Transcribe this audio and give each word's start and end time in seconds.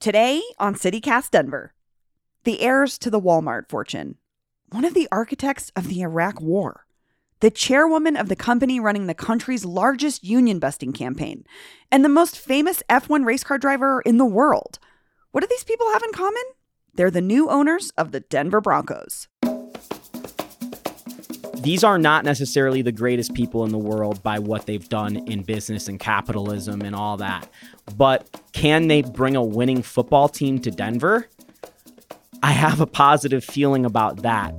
Today 0.00 0.42
on 0.60 0.76
CityCast 0.76 1.32
Denver, 1.32 1.74
the 2.44 2.60
heirs 2.60 2.98
to 2.98 3.10
the 3.10 3.20
Walmart 3.20 3.68
fortune, 3.68 4.14
one 4.70 4.84
of 4.84 4.94
the 4.94 5.08
architects 5.10 5.72
of 5.74 5.88
the 5.88 6.02
Iraq 6.02 6.40
War, 6.40 6.86
the 7.40 7.50
chairwoman 7.50 8.16
of 8.16 8.28
the 8.28 8.36
company 8.36 8.78
running 8.78 9.08
the 9.08 9.14
country's 9.14 9.64
largest 9.64 10.22
union 10.22 10.60
busting 10.60 10.92
campaign, 10.92 11.44
and 11.90 12.04
the 12.04 12.08
most 12.08 12.38
famous 12.38 12.80
F1 12.88 13.24
race 13.24 13.42
car 13.42 13.58
driver 13.58 14.00
in 14.02 14.18
the 14.18 14.24
world. 14.24 14.78
What 15.32 15.40
do 15.40 15.48
these 15.50 15.64
people 15.64 15.90
have 15.92 16.04
in 16.04 16.12
common? 16.12 16.44
They're 16.94 17.10
the 17.10 17.20
new 17.20 17.50
owners 17.50 17.90
of 17.98 18.12
the 18.12 18.20
Denver 18.20 18.60
Broncos. 18.60 19.26
These 21.60 21.82
are 21.82 21.98
not 21.98 22.24
necessarily 22.24 22.82
the 22.82 22.92
greatest 22.92 23.34
people 23.34 23.64
in 23.64 23.72
the 23.72 23.78
world 23.78 24.22
by 24.22 24.38
what 24.38 24.66
they've 24.66 24.88
done 24.88 25.16
in 25.28 25.42
business 25.42 25.88
and 25.88 25.98
capitalism 25.98 26.82
and 26.82 26.94
all 26.94 27.16
that. 27.16 27.48
But 27.96 28.28
can 28.52 28.88
they 28.88 29.02
bring 29.02 29.34
a 29.34 29.42
winning 29.42 29.82
football 29.82 30.28
team 30.28 30.60
to 30.60 30.70
Denver? 30.70 31.28
I 32.42 32.52
have 32.52 32.80
a 32.80 32.86
positive 32.86 33.44
feeling 33.44 33.84
about 33.84 34.22
that. 34.22 34.54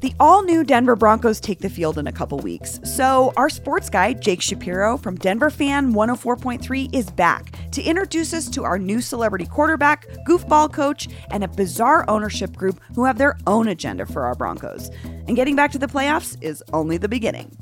The 0.00 0.14
all 0.20 0.42
new 0.42 0.62
Denver 0.62 0.94
Broncos 0.94 1.40
take 1.40 1.60
the 1.60 1.70
field 1.70 1.96
in 1.96 2.06
a 2.06 2.12
couple 2.12 2.38
weeks. 2.38 2.78
So, 2.84 3.32
our 3.36 3.48
sports 3.48 3.88
guy, 3.88 4.12
Jake 4.12 4.42
Shapiro 4.42 4.98
from 4.98 5.16
Denver 5.16 5.48
Fan 5.48 5.94
104.3, 5.94 6.94
is 6.94 7.10
back 7.10 7.70
to 7.70 7.82
introduce 7.82 8.34
us 8.34 8.50
to 8.50 8.64
our 8.64 8.78
new 8.78 9.00
celebrity 9.00 9.46
quarterback, 9.46 10.06
goofball 10.28 10.70
coach, 10.70 11.08
and 11.30 11.42
a 11.42 11.48
bizarre 11.48 12.04
ownership 12.08 12.54
group 12.54 12.78
who 12.94 13.04
have 13.06 13.16
their 13.16 13.38
own 13.46 13.68
agenda 13.68 14.04
for 14.04 14.26
our 14.26 14.34
Broncos. 14.34 14.90
And 15.04 15.34
getting 15.34 15.56
back 15.56 15.72
to 15.72 15.78
the 15.78 15.86
playoffs 15.86 16.36
is 16.42 16.62
only 16.74 16.98
the 16.98 17.08
beginning. 17.08 17.56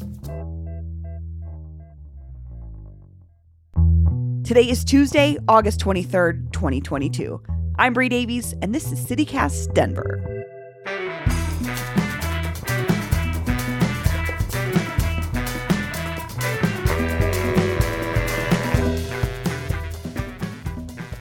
Today 4.45 4.69
is 4.69 4.85
Tuesday, 4.85 5.39
August 5.47 5.81
23rd, 5.81 6.53
2022. 6.53 7.41
I'm 7.79 7.93
Bree 7.93 8.09
Davies, 8.09 8.55
and 8.61 8.75
this 8.75 8.91
is 8.91 9.07
CityCast 9.07 9.73
Denver. 9.73 10.34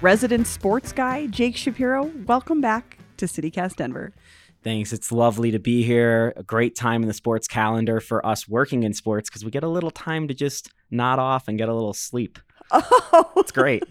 Resident 0.04 0.46
sports 0.46 0.92
guy, 0.92 1.28
Jake 1.28 1.56
Shapiro. 1.56 2.12
Welcome 2.28 2.60
back 2.60 2.98
to 3.16 3.26
CityCast 3.26 3.78
Denver. 3.78 4.12
Thanks. 4.62 4.92
It's 4.92 5.14
lovely 5.14 5.50
to 5.52 5.60
be 5.60 5.84
here. 5.84 6.34
A 6.36 6.44
great 6.44 6.76
time 6.76 7.04
in 7.04 7.08
the 7.08 7.14
sports 7.14 7.48
calendar 7.48 8.02
for 8.02 8.26
us 8.26 8.46
working 8.46 8.84
in 8.84 8.94
sports 8.94 9.30
because 9.30 9.46
we 9.46 9.52
get 9.52 9.64
a 9.64 9.70
little 9.70 9.92
time 9.92 10.28
to 10.28 10.34
just 10.34 10.70
nod 10.92 11.20
off 11.20 11.48
and 11.48 11.58
get 11.58 11.70
a 11.70 11.74
little 11.74 11.94
sleep. 11.94 12.38
Oh, 12.72 13.32
it's 13.38 13.52
great. 13.52 13.84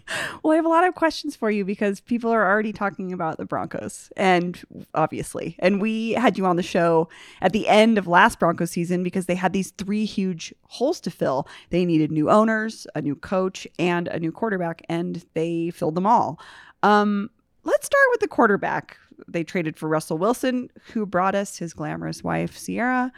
well, 0.43 0.53
I 0.53 0.57
have 0.57 0.65
a 0.65 0.69
lot 0.69 0.85
of 0.85 0.95
questions 0.95 1.37
for 1.37 1.51
you 1.51 1.65
because 1.65 2.01
people 2.01 2.31
are 2.31 2.49
already 2.49 2.73
talking 2.73 3.13
about 3.13 3.39
the 3.39 3.45
Broncos, 3.45 4.13
and 4.17 4.61
obviously, 4.95 5.57
and 5.59 5.81
we 5.81 6.13
had 6.13 6.37
you 6.39 6.47
on 6.47 6.57
the 6.57 6.63
show 6.63 7.09
at 7.41 7.53
the 7.53 7.69
end 7.69 7.99
of 7.99 8.07
last 8.07 8.39
Broncos 8.39 8.71
season 8.71 9.03
because 9.03 9.27
they 9.27 9.35
had 9.35 9.53
these 9.53 9.71
three 9.73 10.05
huge 10.05 10.55
holes 10.65 11.01
to 11.03 11.11
fill. 11.11 11.47
They 11.71 11.85
needed 11.85 12.11
new 12.11 12.31
owners, 12.31 12.87
a 12.95 13.03
new 13.03 13.15
coach, 13.15 13.67
and 13.79 14.09
a 14.09 14.19
new 14.19 14.33
quarterback, 14.33 14.83
and 14.89 15.25
they 15.35 15.71
filled 15.71 15.95
them 15.95 16.07
all. 16.07 16.41
Um, 16.83 17.31
let's 17.65 17.87
start 17.87 18.05
with 18.11 18.21
the 18.21 18.29
quarterback. 18.29 18.97
They 19.29 19.45
traded 19.45 19.77
for 19.77 19.89
Russell 19.89 20.19
Wilson, 20.19 20.71
who 20.93 21.07
brought 21.07 21.35
us 21.35 21.59
his 21.59 21.75
glamorous 21.75 22.25
wife, 22.25 22.59
Ciara. 22.65 23.13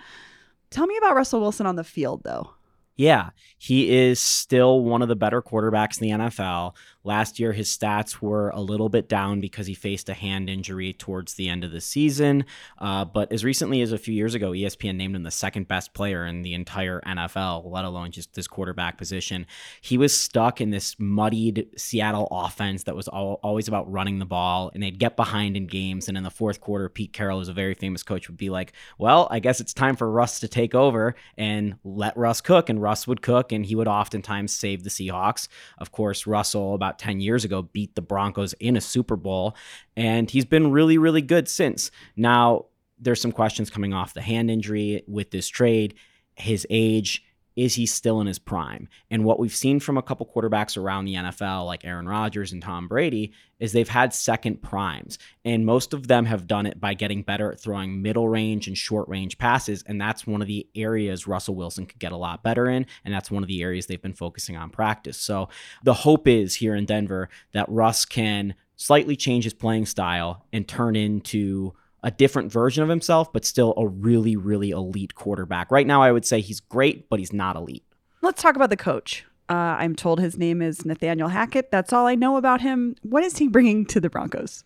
Tell 0.71 0.87
me 0.87 0.97
about 0.99 1.15
Russell 1.17 1.41
Wilson 1.41 1.67
on 1.67 1.77
the 1.77 1.85
field, 1.85 2.23
though. 2.25 2.51
Yeah, 2.97 3.31
he 3.59 3.91
is 3.91 4.21
still 4.21 4.81
one 4.83 5.03
of 5.03 5.09
the 5.09 5.17
better 5.17 5.43
quarterbacks 5.43 6.01
in 6.01 6.09
the 6.09 6.25
NFL. 6.25 6.75
Last 7.05 7.39
year, 7.39 7.53
his 7.53 7.69
stats 7.69 8.23
were 8.23 8.49
a 8.51 8.61
little 8.61 8.89
bit 8.89 9.11
down 9.11 9.41
because 9.41 9.67
he 9.67 9.75
faced 9.75 10.09
a 10.09 10.15
hand 10.15 10.49
injury 10.49 10.95
towards 10.95 11.35
the 11.35 11.51
end 11.51 11.63
of 11.63 11.71
the 11.71 11.81
season. 11.81 12.47
Uh, 12.79 13.05
but 13.05 13.31
as 13.31 13.45
recently 13.45 13.83
as 13.83 13.93
a 13.93 13.99
few 13.99 14.15
years 14.15 14.35
ago, 14.35 14.53
ESPN 14.53 14.97
named 14.97 15.15
him 15.15 15.23
the 15.23 15.31
second 15.31 15.69
best 15.69 15.93
player 15.93 16.25
in 16.25 16.41
the 16.41 16.55
entire 16.55 17.03
NFL, 17.07 17.71
let 17.71 17.85
alone 17.85 18.11
just 18.11 18.33
this 18.33 18.49
quarterback 18.49 18.97
position. 18.97 19.47
He 19.83 19.99
was 19.99 20.17
stuck 20.17 20.63
in 20.63 20.71
this 20.71 20.97
muddied 20.99 21.69
Seattle 21.77 22.27
offense 22.31 22.85
that 22.85 22.97
was 22.97 23.07
all, 23.07 23.39
always 23.43 23.69
about 23.69 23.91
running 23.93 24.19
the 24.19 24.25
ball, 24.25 24.71
and 24.73 24.83
they'd 24.83 24.99
get 24.99 25.15
behind 25.15 25.59
in 25.59 25.67
games. 25.67 26.09
And 26.09 26.17
in 26.17 26.25
the 26.25 26.31
fourth 26.31 26.61
quarter, 26.61 26.89
Pete 26.89 27.13
Carroll, 27.13 27.39
who's 27.39 27.49
a 27.49 27.53
very 27.53 27.75
famous 27.75 28.03
coach, 28.03 28.29
would 28.29 28.39
be 28.39 28.49
like, 28.49 28.73
Well, 28.97 29.29
I 29.31 29.41
guess 29.41 29.61
it's 29.61 29.75
time 29.75 29.97
for 29.97 30.11
Russ 30.11 30.41
to 30.41 30.49
take 30.49 30.75
over 30.75 31.15
and 31.37 31.77
let 31.85 32.17
Russ 32.17 32.41
cook. 32.41 32.71
And 32.71 32.81
Russ 32.81 33.07
would 33.07 33.21
cook, 33.21 33.53
and 33.53 33.67
he 33.67 33.75
would 33.75 33.89
oftentimes 33.89 34.55
save 34.55 34.85
the 34.85 34.91
Seahawks. 34.91 35.49
Of 35.79 35.93
course, 35.93 36.27
Russell, 36.27 36.75
about 36.75 36.94
about 36.95 36.99
10 36.99 37.21
years 37.21 37.45
ago, 37.45 37.63
beat 37.63 37.95
the 37.95 38.03
Broncos 38.03 38.53
in 38.55 38.77
a 38.77 38.81
Super 38.81 39.17
Bowl. 39.17 39.57
And 39.97 40.31
he's 40.31 40.45
been 40.45 40.71
really, 40.71 40.99
really 40.99 41.23
good 41.23 41.49
since. 41.49 41.91
Now, 42.17 42.67
there's 42.99 43.21
some 43.21 43.33
questions 43.33 43.71
coming 43.71 43.93
off 43.93 44.15
the 44.15 44.23
hand 44.23 44.51
injury 44.51 45.03
with 45.07 45.31
this 45.31 45.49
trade, 45.49 45.95
his 46.37 46.67
age 46.71 47.25
is 47.57 47.75
he 47.75 47.87
still 47.87 48.21
in 48.21 48.27
his 48.27 48.39
prime? 48.39 48.89
And 49.11 49.25
what 49.25 49.39
we've 49.39 49.55
seen 49.55 49.81
from 49.81 49.97
a 49.97 50.03
couple 50.03 50.27
quarterbacks 50.27 50.77
around 50.77 51.05
the 51.05 51.15
NFL, 51.15 51.67
like 51.67 51.85
Aaron 51.85 52.09
Rodgers 52.09 52.53
and 52.53 52.61
Tom 52.61 52.89
Brady, 52.89 53.33
is 53.61 53.73
they've 53.73 53.89
had 53.89 54.13
second 54.13 54.63
primes. 54.63 55.19
And 55.45 55.65
most 55.65 55.93
of 55.93 56.09
them 56.09 56.25
have 56.25 56.47
done 56.47 56.67
it 56.67 56.81
by 56.81 56.95
getting 56.95 57.23
better 57.23 57.53
at 57.53 57.61
throwing 57.61 58.03
middle 58.03 58.29
range 58.29 58.67
and 58.67 58.77
short 58.77 59.09
range 59.09 59.39
passes. 59.39 59.85
And 59.87 60.01
that's 60.01 60.27
one 60.27 60.43
of 60.43 60.49
the 60.49 60.67
areas 60.75 61.27
Russell 61.27 61.55
Wilson 61.55 61.87
could 61.87 62.01
get 62.01 62.13
a 62.13 62.17
lot 62.17 62.43
better 62.43 62.69
in. 62.69 62.87
And 63.05 63.15
that's 63.15 63.31
one 63.31 63.45
of 63.45 63.49
the 63.49 63.63
areas 63.63 63.87
they've 63.87 64.03
been 64.03 64.15
focusing 64.15 64.57
on 64.57 64.71
practice. 64.71 65.17
So 65.17 65.49
the 65.85 65.95
hope 65.95 66.27
is 66.27 66.57
here 66.57 66.75
in 66.75 66.87
Denver 66.87 67.29
that 67.53 67.69
Russ 67.69 68.05
can 68.05 68.55
slightly 68.77 69.15
change 69.15 69.45
his 69.45 69.55
playing 69.55 69.87
style 69.87 70.45
and 70.53 70.67
turn 70.67 70.97
into 70.97 71.75
a 72.05 72.11
different 72.11 72.53
version 72.53 72.83
of 72.83 72.89
himself, 72.89 73.33
but 73.33 73.45
still 73.45 73.75
a 73.77 73.89
really, 73.89 74.37
really 74.37 74.71
elite 74.71 75.15
quarterback. 75.15 75.71
Right 75.71 75.87
now, 75.87 76.03
I 76.03 76.13
would 76.13 76.27
say 76.27 76.41
he's 76.41 76.61
great, 76.61 77.09
but 77.09 77.19
he's 77.19 77.33
not 77.33 77.57
elite. 77.57 77.83
Let's 78.21 78.43
talk 78.43 78.55
about 78.57 78.71
the 78.71 78.77
coach. 78.77 79.25
Uh, 79.49 79.77
I'm 79.79 79.97
told 79.97 80.21
his 80.21 80.37
name 80.37 80.63
is 80.63 80.85
Nathaniel 80.85 81.29
Hackett. 81.29 81.71
That's 81.71 81.93
all 81.93 82.07
I 82.07 82.15
know 82.15 82.37
about 82.37 82.61
him. 82.61 82.95
What 83.03 83.25
is 83.25 83.39
he 83.39 83.49
bringing 83.49 83.87
to 83.87 84.01
the 84.01 84.11
Broncos? 84.11 84.65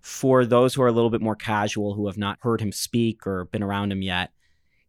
For 0.00 0.46
those 0.46 0.74
who 0.74 0.82
are 0.82 0.86
a 0.86 0.92
little 0.92 1.10
bit 1.10 1.20
more 1.20 1.34
casual, 1.34 1.94
who 1.94 2.06
have 2.06 2.16
not 2.16 2.38
heard 2.42 2.60
him 2.60 2.70
speak 2.70 3.26
or 3.26 3.46
been 3.46 3.62
around 3.62 3.90
him 3.90 4.02
yet, 4.02 4.30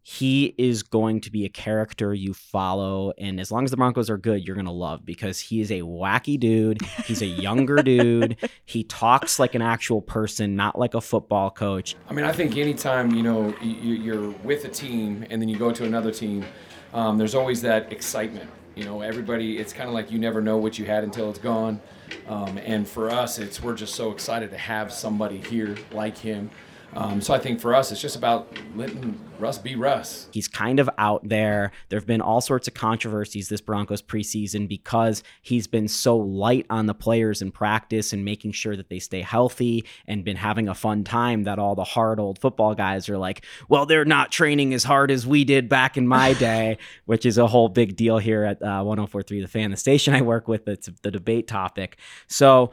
he 0.09 0.55
is 0.57 0.83
going 0.83 1.19
to 1.19 1.29
be 1.29 1.43
a 1.43 1.49
character 1.49 2.13
you 2.13 2.33
follow. 2.33 3.11
And 3.17 3.41
as 3.41 3.51
long 3.51 3.65
as 3.65 3.71
the 3.71 3.77
Broncos 3.77 4.09
are 4.09 4.17
good, 4.17 4.47
you're 4.47 4.55
going 4.55 4.65
to 4.65 4.71
love 4.71 5.05
because 5.05 5.37
he 5.37 5.59
is 5.59 5.69
a 5.69 5.81
wacky 5.81 6.39
dude. 6.39 6.81
He's 7.03 7.21
a 7.21 7.25
younger 7.25 7.83
dude. 7.83 8.37
He 8.65 8.83
talks 8.83 9.39
like 9.39 9.55
an 9.55 9.61
actual 9.61 10.01
person, 10.01 10.55
not 10.55 10.77
like 10.77 10.93
a 10.93 10.99
football 11.01 11.49
coach. 11.49 11.95
I 12.09 12.13
mean, 12.13 12.25
I 12.25 12.31
think 12.31 12.57
anytime, 12.57 13.11
you 13.11 13.23
know, 13.23 13.55
you're 13.61 14.31
with 14.43 14.65
a 14.65 14.69
team 14.69 15.25
and 15.29 15.41
then 15.41 15.47
you 15.47 15.57
go 15.57 15.71
to 15.71 15.85
another 15.85 16.11
team, 16.11 16.45
um, 16.93 17.17
there's 17.17 17.33
always 17.35 17.61
that 17.61 17.91
excitement. 17.91 18.49
You 18.75 18.83
know, 18.83 19.01
everybody, 19.01 19.57
it's 19.57 19.73
kind 19.73 19.87
of 19.87 19.93
like 19.93 20.11
you 20.11 20.19
never 20.19 20.41
know 20.41 20.57
what 20.57 20.77
you 20.77 20.85
had 20.85 21.03
until 21.03 21.29
it's 21.29 21.39
gone. 21.39 21.79
Um, 22.27 22.57
and 22.57 22.87
for 22.87 23.09
us, 23.09 23.39
it's 23.39 23.61
we're 23.63 23.75
just 23.75 23.95
so 23.95 24.11
excited 24.11 24.51
to 24.51 24.57
have 24.57 24.91
somebody 24.91 25.37
here 25.37 25.77
like 25.91 26.17
him 26.17 26.49
um, 26.95 27.21
so 27.21 27.33
I 27.33 27.39
think 27.39 27.59
for 27.59 27.75
us, 27.75 27.91
it's 27.91 28.01
just 28.01 28.15
about 28.15 28.51
letting 28.75 29.19
Russ 29.39 29.57
be 29.57 29.75
Russ. 29.75 30.27
He's 30.31 30.47
kind 30.47 30.79
of 30.79 30.89
out 30.97 31.27
there. 31.27 31.71
There 31.89 31.99
have 31.99 32.07
been 32.07 32.21
all 32.21 32.41
sorts 32.41 32.67
of 32.67 32.73
controversies 32.73 33.49
this 33.49 33.61
Broncos 33.61 34.01
preseason 34.01 34.67
because 34.67 35.21
he's 35.41 35.67
been 35.67 35.87
so 35.87 36.17
light 36.17 36.65
on 36.69 36.87
the 36.87 36.95
players 36.95 37.41
in 37.41 37.51
practice 37.51 38.13
and 38.13 38.25
making 38.25 38.53
sure 38.53 38.75
that 38.75 38.89
they 38.89 38.99
stay 38.99 39.21
healthy 39.21 39.85
and 40.07 40.23
been 40.23 40.37
having 40.37 40.67
a 40.67 40.73
fun 40.73 41.03
time. 41.03 41.43
That 41.43 41.59
all 41.59 41.75
the 41.75 41.83
hard 41.83 42.19
old 42.19 42.39
football 42.39 42.73
guys 42.73 43.09
are 43.09 43.17
like, 43.17 43.45
well, 43.69 43.85
they're 43.85 44.05
not 44.05 44.31
training 44.31 44.73
as 44.73 44.83
hard 44.83 45.11
as 45.11 45.27
we 45.27 45.43
did 45.43 45.69
back 45.69 45.97
in 45.97 46.07
my 46.07 46.33
day, 46.39 46.77
which 47.05 47.25
is 47.25 47.37
a 47.37 47.47
whole 47.47 47.69
big 47.69 47.95
deal 47.95 48.17
here 48.17 48.43
at 48.43 48.61
uh, 48.61 48.81
1043 48.83 49.41
The 49.41 49.47
Fan, 49.47 49.71
the 49.71 49.77
station 49.77 50.15
I 50.15 50.21
work 50.21 50.47
with. 50.47 50.67
It's 50.67 50.89
the 51.03 51.11
debate 51.11 51.47
topic. 51.47 51.97
So 52.27 52.71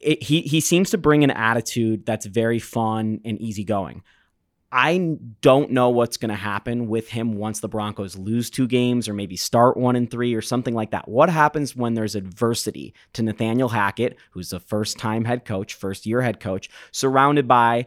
it, 0.00 0.22
he 0.22 0.42
he 0.42 0.60
seems 0.60 0.90
to 0.90 0.98
bring 0.98 1.24
an 1.24 1.30
attitude 1.30 2.06
that's 2.06 2.26
very 2.26 2.58
fun 2.58 3.20
and 3.24 3.40
easygoing. 3.40 4.02
I 4.72 5.16
don't 5.42 5.70
know 5.70 5.90
what's 5.90 6.16
going 6.16 6.30
to 6.30 6.34
happen 6.34 6.88
with 6.88 7.08
him 7.08 7.36
once 7.36 7.60
the 7.60 7.68
Broncos 7.68 8.18
lose 8.18 8.50
two 8.50 8.66
games 8.66 9.08
or 9.08 9.14
maybe 9.14 9.36
start 9.36 9.76
one 9.76 9.96
and 9.96 10.10
three 10.10 10.34
or 10.34 10.42
something 10.42 10.74
like 10.74 10.90
that. 10.90 11.08
What 11.08 11.30
happens 11.30 11.76
when 11.76 11.94
there's 11.94 12.16
adversity 12.16 12.92
to 13.12 13.22
Nathaniel 13.22 13.68
Hackett, 13.68 14.18
who's 14.32 14.52
a 14.52 14.60
first 14.60 14.98
time 14.98 15.24
head 15.24 15.44
coach, 15.44 15.74
first 15.74 16.04
year 16.04 16.20
head 16.20 16.40
coach, 16.40 16.68
surrounded 16.90 17.46
by 17.46 17.86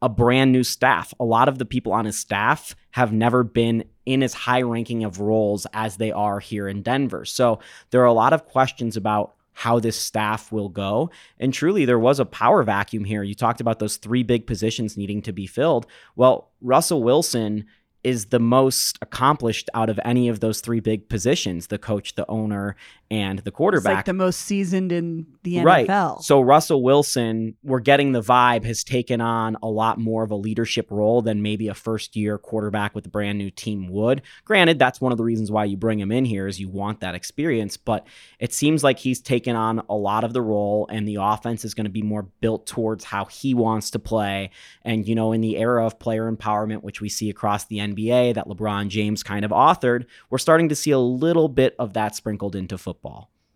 a 0.00 0.08
brand 0.08 0.52
new 0.52 0.62
staff? 0.62 1.12
A 1.18 1.24
lot 1.24 1.48
of 1.48 1.58
the 1.58 1.66
people 1.66 1.92
on 1.92 2.04
his 2.04 2.18
staff 2.18 2.76
have 2.92 3.12
never 3.12 3.42
been 3.42 3.84
in 4.06 4.22
as 4.22 4.32
high 4.32 4.62
ranking 4.62 5.04
of 5.04 5.20
roles 5.20 5.66
as 5.72 5.96
they 5.96 6.12
are 6.12 6.38
here 6.38 6.68
in 6.68 6.82
Denver. 6.82 7.24
So 7.24 7.58
there 7.90 8.02
are 8.02 8.06
a 8.06 8.12
lot 8.12 8.32
of 8.32 8.46
questions 8.46 8.96
about 8.96 9.34
how 9.52 9.78
this 9.78 9.96
staff 9.96 10.52
will 10.52 10.68
go. 10.68 11.10
And 11.38 11.52
truly, 11.52 11.84
there 11.84 11.98
was 11.98 12.18
a 12.18 12.24
power 12.24 12.62
vacuum 12.62 13.04
here. 13.04 13.22
You 13.22 13.34
talked 13.34 13.60
about 13.60 13.78
those 13.78 13.96
three 13.96 14.22
big 14.22 14.46
positions 14.46 14.96
needing 14.96 15.22
to 15.22 15.32
be 15.32 15.46
filled. 15.46 15.86
Well, 16.16 16.50
Russell 16.60 17.02
Wilson 17.02 17.66
is 18.02 18.26
the 18.26 18.40
most 18.40 18.98
accomplished 19.02 19.68
out 19.74 19.90
of 19.90 20.00
any 20.04 20.28
of 20.28 20.40
those 20.40 20.60
three 20.60 20.80
big 20.80 21.08
positions 21.08 21.66
the 21.66 21.78
coach, 21.78 22.14
the 22.14 22.28
owner, 22.30 22.76
and 23.10 23.40
the 23.40 23.48
It's 23.48 23.56
quarterback. 23.56 23.96
like 23.96 24.04
the 24.04 24.12
most 24.12 24.40
seasoned 24.42 24.92
in 24.92 25.26
the 25.42 25.56
NFL. 25.56 25.64
Right. 25.64 26.22
So 26.22 26.40
Russell 26.40 26.82
Wilson, 26.82 27.56
we're 27.64 27.80
getting 27.80 28.12
the 28.12 28.20
vibe, 28.20 28.64
has 28.64 28.84
taken 28.84 29.20
on 29.20 29.56
a 29.62 29.66
lot 29.68 29.98
more 29.98 30.22
of 30.22 30.30
a 30.30 30.36
leadership 30.36 30.90
role 30.90 31.20
than 31.20 31.42
maybe 31.42 31.66
a 31.66 31.74
first 31.74 32.14
year 32.14 32.38
quarterback 32.38 32.94
with 32.94 33.06
a 33.06 33.08
brand 33.08 33.38
new 33.38 33.50
team 33.50 33.88
would. 33.88 34.22
Granted, 34.44 34.78
that's 34.78 35.00
one 35.00 35.10
of 35.10 35.18
the 35.18 35.24
reasons 35.24 35.50
why 35.50 35.64
you 35.64 35.76
bring 35.76 35.98
him 35.98 36.12
in 36.12 36.24
here 36.24 36.46
is 36.46 36.60
you 36.60 36.68
want 36.68 37.00
that 37.00 37.16
experience, 37.16 37.76
but 37.76 38.06
it 38.38 38.52
seems 38.52 38.84
like 38.84 39.00
he's 39.00 39.20
taken 39.20 39.56
on 39.56 39.82
a 39.88 39.96
lot 39.96 40.22
of 40.22 40.32
the 40.32 40.42
role 40.42 40.86
and 40.88 41.08
the 41.08 41.16
offense 41.16 41.64
is 41.64 41.74
going 41.74 41.86
to 41.86 41.90
be 41.90 42.02
more 42.02 42.28
built 42.40 42.66
towards 42.68 43.02
how 43.02 43.24
he 43.24 43.54
wants 43.54 43.90
to 43.90 43.98
play. 43.98 44.50
And, 44.84 45.08
you 45.08 45.16
know, 45.16 45.32
in 45.32 45.40
the 45.40 45.56
era 45.56 45.84
of 45.84 45.98
player 45.98 46.30
empowerment, 46.30 46.84
which 46.84 47.00
we 47.00 47.08
see 47.08 47.28
across 47.28 47.64
the 47.64 47.78
NBA 47.78 48.34
that 48.34 48.46
LeBron 48.46 48.86
James 48.88 49.24
kind 49.24 49.44
of 49.44 49.50
authored, 49.50 50.06
we're 50.28 50.38
starting 50.38 50.68
to 50.68 50.76
see 50.76 50.92
a 50.92 50.98
little 51.00 51.48
bit 51.48 51.74
of 51.78 51.94
that 51.94 52.14
sprinkled 52.14 52.54
into 52.54 52.78
football. 52.78 52.99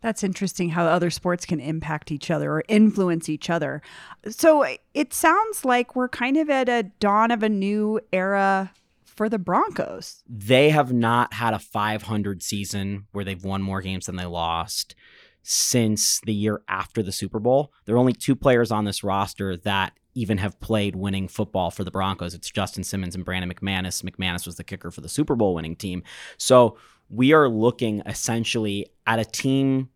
That's 0.01 0.23
interesting 0.23 0.69
how 0.69 0.85
other 0.85 1.09
sports 1.09 1.47
can 1.47 1.61
impact 1.61 2.13
each 2.13 2.31
other 2.31 2.53
or 2.53 2.65
influence 2.69 3.31
each 3.31 3.49
other. 3.49 3.81
So 4.29 4.67
it 4.93 5.15
sounds 5.15 5.65
like 5.65 5.97
we're 5.97 6.11
kind 6.11 6.37
of 6.37 6.51
at 6.51 6.69
a 6.69 6.83
dawn 7.01 7.31
of 7.31 7.43
a 7.43 7.49
new 7.49 8.01
era 8.13 8.71
for 9.03 9.29
the 9.29 9.39
Broncos. 9.39 10.23
they 10.29 10.71
have 10.71 10.93
not 10.93 11.33
had 11.35 11.55
a 11.55 11.59
500 11.59 12.43
season 12.43 13.07
where 13.13 13.25
they've 13.25 13.45
won 13.45 13.63
more 13.63 13.81
games 13.81 14.07
than 14.07 14.17
they 14.17 14.27
lost 14.27 14.95
since 15.43 16.21
the 16.27 16.35
year 16.35 16.63
after 16.69 17.03
the 17.03 17.13
Super 17.13 17.39
Bowl. 17.39 17.73
There 17.85 17.95
are 17.95 17.99
only 17.99 18.13
two 18.13 18.35
players 18.35 18.73
on 18.73 18.85
this 18.85 19.05
roster 19.05 19.57
that 19.59 19.93
even 20.15 20.39
have 20.39 20.59
played 20.61 20.97
winning 20.97 21.29
football 21.29 21.71
for 21.71 21.85
the 21.85 21.91
Broncos. 21.91 22.35
It's 22.35 22.51
Justin 22.51 22.85
Simmons 22.85 23.15
and 23.15 23.25
Brandon 23.25 23.53
McManus. 23.53 24.03
McManus 24.03 24.47
was 24.47 24.57
the 24.57 24.65
kicker 24.65 24.91
for 24.91 25.01
the 25.01 25.09
Super 25.09 25.35
Bowl 25.35 25.55
winning 25.55 25.77
team. 25.77 26.03
So 26.39 26.77
we 27.09 27.33
are 27.33 27.49
looking 27.49 28.03
essentially 28.07 28.87
at 29.07 29.19
a 29.19 29.25
team, 29.25 29.91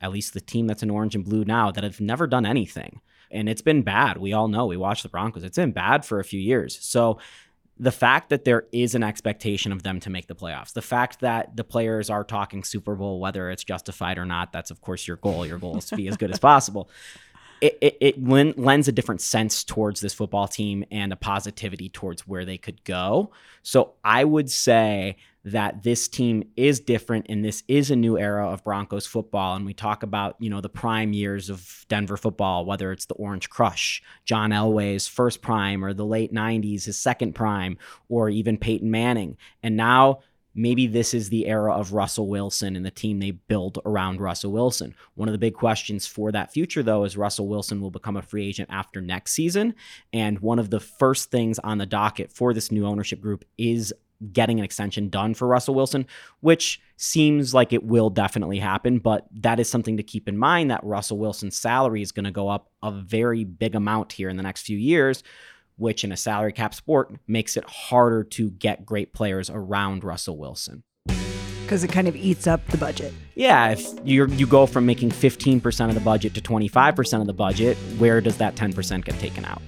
at 0.00 0.12
least 0.12 0.34
the 0.34 0.40
team 0.40 0.66
that's 0.66 0.82
in 0.82 0.90
orange 0.90 1.14
and 1.14 1.24
blue 1.24 1.44
now, 1.44 1.70
that 1.70 1.84
have 1.84 2.00
never 2.00 2.26
done 2.26 2.46
anything. 2.46 3.00
And 3.30 3.48
it's 3.48 3.62
been 3.62 3.82
bad. 3.82 4.18
We 4.18 4.32
all 4.32 4.48
know. 4.48 4.66
We 4.66 4.76
watch 4.76 5.02
the 5.02 5.08
Broncos. 5.08 5.44
It's 5.44 5.58
been 5.58 5.72
bad 5.72 6.04
for 6.04 6.18
a 6.18 6.24
few 6.24 6.40
years. 6.40 6.78
So 6.80 7.18
the 7.78 7.92
fact 7.92 8.30
that 8.30 8.44
there 8.44 8.66
is 8.72 8.94
an 8.94 9.02
expectation 9.02 9.70
of 9.70 9.82
them 9.82 10.00
to 10.00 10.10
make 10.10 10.26
the 10.26 10.34
playoffs, 10.34 10.72
the 10.72 10.82
fact 10.82 11.20
that 11.20 11.56
the 11.56 11.62
players 11.62 12.10
are 12.10 12.24
talking 12.24 12.64
Super 12.64 12.96
Bowl, 12.96 13.20
whether 13.20 13.50
it's 13.50 13.62
justified 13.62 14.18
or 14.18 14.24
not, 14.24 14.52
that's 14.52 14.70
of 14.70 14.80
course 14.80 15.06
your 15.06 15.18
goal. 15.18 15.46
Your 15.46 15.58
goal 15.58 15.76
is 15.76 15.84
to 15.86 15.96
be 15.96 16.08
as 16.08 16.16
good 16.16 16.30
as 16.30 16.38
possible. 16.40 16.90
It, 17.60 17.78
it, 17.80 17.96
it 18.00 18.24
len- 18.24 18.54
lends 18.56 18.88
a 18.88 18.92
different 18.92 19.20
sense 19.20 19.64
towards 19.64 20.00
this 20.00 20.14
football 20.14 20.46
team 20.46 20.84
and 20.90 21.12
a 21.12 21.16
positivity 21.16 21.88
towards 21.88 22.26
where 22.26 22.44
they 22.44 22.58
could 22.58 22.84
go. 22.84 23.32
So 23.62 23.94
I 24.04 24.24
would 24.24 24.50
say 24.50 25.16
that 25.44 25.82
this 25.82 26.08
team 26.08 26.44
is 26.56 26.80
different 26.80 27.26
and 27.28 27.44
this 27.44 27.62
is 27.68 27.90
a 27.90 27.96
new 27.96 28.18
era 28.18 28.48
of 28.48 28.64
Broncos 28.64 29.06
football. 29.06 29.56
And 29.56 29.64
we 29.64 29.72
talk 29.72 30.02
about, 30.02 30.36
you 30.38 30.50
know, 30.50 30.60
the 30.60 30.68
prime 30.68 31.12
years 31.12 31.48
of 31.48 31.86
Denver 31.88 32.16
football, 32.16 32.64
whether 32.64 32.92
it's 32.92 33.06
the 33.06 33.14
Orange 33.14 33.48
Crush, 33.48 34.02
John 34.24 34.50
Elway's 34.50 35.08
first 35.08 35.40
prime, 35.40 35.84
or 35.84 35.94
the 35.94 36.04
late 36.04 36.32
90s, 36.32 36.84
his 36.84 36.98
second 36.98 37.34
prime, 37.34 37.78
or 38.08 38.28
even 38.28 38.58
Peyton 38.58 38.90
Manning. 38.90 39.36
And 39.62 39.76
now 39.76 40.20
maybe 40.54 40.86
this 40.86 41.14
is 41.14 41.28
the 41.28 41.46
era 41.46 41.72
of 41.72 41.92
Russell 41.92 42.28
Wilson 42.28 42.76
and 42.76 42.84
the 42.84 42.90
team 42.90 43.20
they 43.20 43.30
build 43.30 43.78
around 43.84 44.20
Russell 44.20 44.52
Wilson. 44.52 44.94
One 45.14 45.28
of 45.28 45.32
the 45.32 45.38
big 45.38 45.54
questions 45.54 46.06
for 46.06 46.32
that 46.32 46.52
future, 46.52 46.82
though, 46.82 47.04
is 47.04 47.16
Russell 47.16 47.48
Wilson 47.48 47.80
will 47.80 47.90
become 47.90 48.16
a 48.16 48.22
free 48.22 48.46
agent 48.46 48.68
after 48.72 49.00
next 49.00 49.32
season. 49.32 49.74
And 50.12 50.40
one 50.40 50.58
of 50.58 50.70
the 50.70 50.80
first 50.80 51.30
things 51.30 51.58
on 51.60 51.78
the 51.78 51.86
docket 51.86 52.32
for 52.32 52.52
this 52.52 52.72
new 52.72 52.86
ownership 52.86 53.20
group 53.20 53.44
is 53.56 53.92
getting 54.32 54.58
an 54.58 54.64
extension 54.64 55.08
done 55.08 55.34
for 55.34 55.46
Russell 55.46 55.74
Wilson, 55.74 56.06
which 56.40 56.80
seems 56.96 57.54
like 57.54 57.72
it 57.72 57.84
will 57.84 58.10
definitely 58.10 58.58
happen. 58.58 58.98
But 58.98 59.26
that 59.32 59.60
is 59.60 59.68
something 59.68 59.96
to 59.96 60.02
keep 60.02 60.28
in 60.28 60.36
mind 60.36 60.70
that 60.70 60.82
Russell 60.82 61.18
Wilson's 61.18 61.56
salary 61.56 62.02
is 62.02 62.12
going 62.12 62.24
to 62.24 62.30
go 62.30 62.48
up 62.48 62.70
a 62.82 62.90
very 62.90 63.44
big 63.44 63.74
amount 63.74 64.12
here 64.12 64.28
in 64.28 64.36
the 64.36 64.42
next 64.42 64.62
few 64.62 64.76
years, 64.76 65.22
which 65.78 66.04
in 66.04 66.12
a 66.12 66.16
salary 66.16 66.52
cap 66.52 66.74
sport 66.74 67.14
makes 67.26 67.56
it 67.56 67.64
harder 67.64 68.22
to 68.24 68.50
get 68.50 68.84
great 68.84 69.14
players 69.14 69.48
around 69.48 70.04
Russell 70.04 70.36
Wilson. 70.36 70.82
Because 71.62 71.84
it 71.84 71.92
kind 71.92 72.08
of 72.08 72.16
eats 72.16 72.46
up 72.46 72.66
the 72.68 72.78
budget. 72.78 73.12
Yeah, 73.34 73.70
if 73.70 73.86
you 74.04 74.26
you 74.26 74.46
go 74.46 74.66
from 74.66 74.86
making 74.86 75.10
15% 75.10 75.88
of 75.88 75.94
the 75.94 76.00
budget 76.00 76.34
to 76.34 76.40
25% 76.40 77.20
of 77.20 77.26
the 77.26 77.32
budget, 77.32 77.76
where 77.98 78.20
does 78.20 78.38
that 78.38 78.56
10% 78.56 79.04
get 79.04 79.18
taken 79.18 79.44
out? 79.44 79.62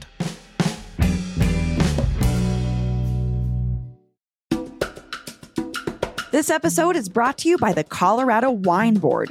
This 6.31 6.49
episode 6.49 6.97
is 6.97 7.09
brought 7.09 7.39
to 7.39 7.49
you 7.49 7.59
by 7.59 7.73
the 7.73 7.85
Colorado 7.85 8.51
Wine 8.51 8.95
Board. 8.95 9.31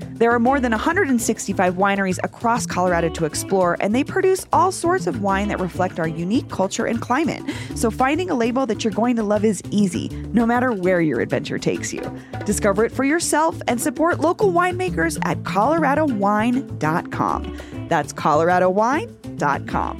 There 0.21 0.31
are 0.31 0.39
more 0.39 0.59
than 0.59 0.71
165 0.71 1.73
wineries 1.73 2.19
across 2.23 2.67
Colorado 2.67 3.09
to 3.09 3.25
explore, 3.25 3.75
and 3.79 3.95
they 3.95 4.03
produce 4.03 4.45
all 4.53 4.71
sorts 4.71 5.07
of 5.07 5.23
wine 5.23 5.47
that 5.47 5.59
reflect 5.59 5.99
our 5.99 6.07
unique 6.07 6.47
culture 6.47 6.85
and 6.85 7.01
climate. 7.01 7.41
So 7.73 7.89
finding 7.89 8.29
a 8.29 8.35
label 8.35 8.67
that 8.67 8.83
you're 8.83 8.93
going 8.93 9.15
to 9.15 9.23
love 9.23 9.43
is 9.43 9.63
easy, 9.71 10.09
no 10.31 10.45
matter 10.45 10.73
where 10.73 11.01
your 11.01 11.21
adventure 11.21 11.57
takes 11.57 11.91
you. 11.91 12.03
Discover 12.45 12.85
it 12.85 12.91
for 12.91 13.03
yourself 13.03 13.59
and 13.67 13.81
support 13.81 14.19
local 14.19 14.53
winemakers 14.53 15.17
at 15.25 15.41
coloradowine.com. 15.41 17.87
That's 17.89 18.13
coloradowine.com. 18.13 19.97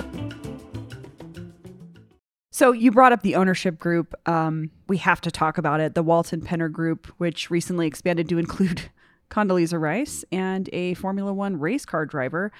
So 2.51 2.71
you 2.73 2.91
brought 2.91 3.11
up 3.11 3.23
the 3.23 3.33
ownership 3.33 3.79
group. 3.79 4.13
Um, 4.27 4.69
we 4.87 4.97
have 4.97 5.19
to 5.21 5.31
talk 5.31 5.57
about 5.57 5.79
it. 5.79 5.95
The 5.95 6.03
Walton 6.03 6.41
Penner 6.41 6.71
Group, 6.71 7.07
which 7.17 7.49
recently 7.49 7.87
expanded 7.87 8.29
to 8.29 8.37
include 8.37 8.91
Condoleezza 9.31 9.79
Rice 9.79 10.23
and 10.31 10.69
a 10.73 10.93
Formula 10.95 11.33
One 11.33 11.59
race 11.59 11.85
car 11.85 12.05
driver. 12.05 12.51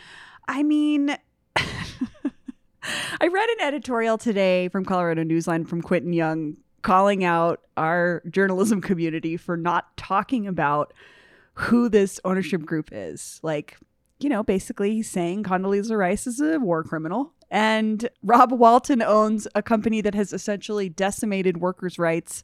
I 0.47 0.63
mean, 0.63 1.15
I 1.55 3.27
read 3.27 3.49
an 3.49 3.61
editorial 3.61 4.17
today 4.17 4.69
from 4.69 4.85
Colorado 4.85 5.23
Newsline 5.23 5.67
from 5.67 5.81
Quentin 5.81 6.13
Young 6.13 6.57
calling 6.81 7.23
out 7.23 7.61
our 7.77 8.23
journalism 8.29 8.81
community 8.81 9.37
for 9.37 9.55
not 9.55 9.95
talking 9.97 10.47
about 10.47 10.93
who 11.53 11.89
this 11.89 12.19
ownership 12.25 12.65
group 12.65 12.89
is. 12.91 13.39
Like, 13.43 13.77
you 14.19 14.29
know, 14.29 14.41
basically 14.41 15.03
saying 15.03 15.43
Condoleezza 15.43 15.97
Rice 15.97 16.25
is 16.25 16.39
a 16.39 16.59
war 16.59 16.83
criminal. 16.83 17.33
And 17.51 18.09
Rob 18.23 18.53
Walton 18.53 19.01
owns 19.01 19.47
a 19.53 19.61
company 19.61 19.99
that 20.01 20.15
has 20.15 20.31
essentially 20.31 20.87
decimated 20.87 21.57
workers' 21.57 21.99
rights 21.99 22.43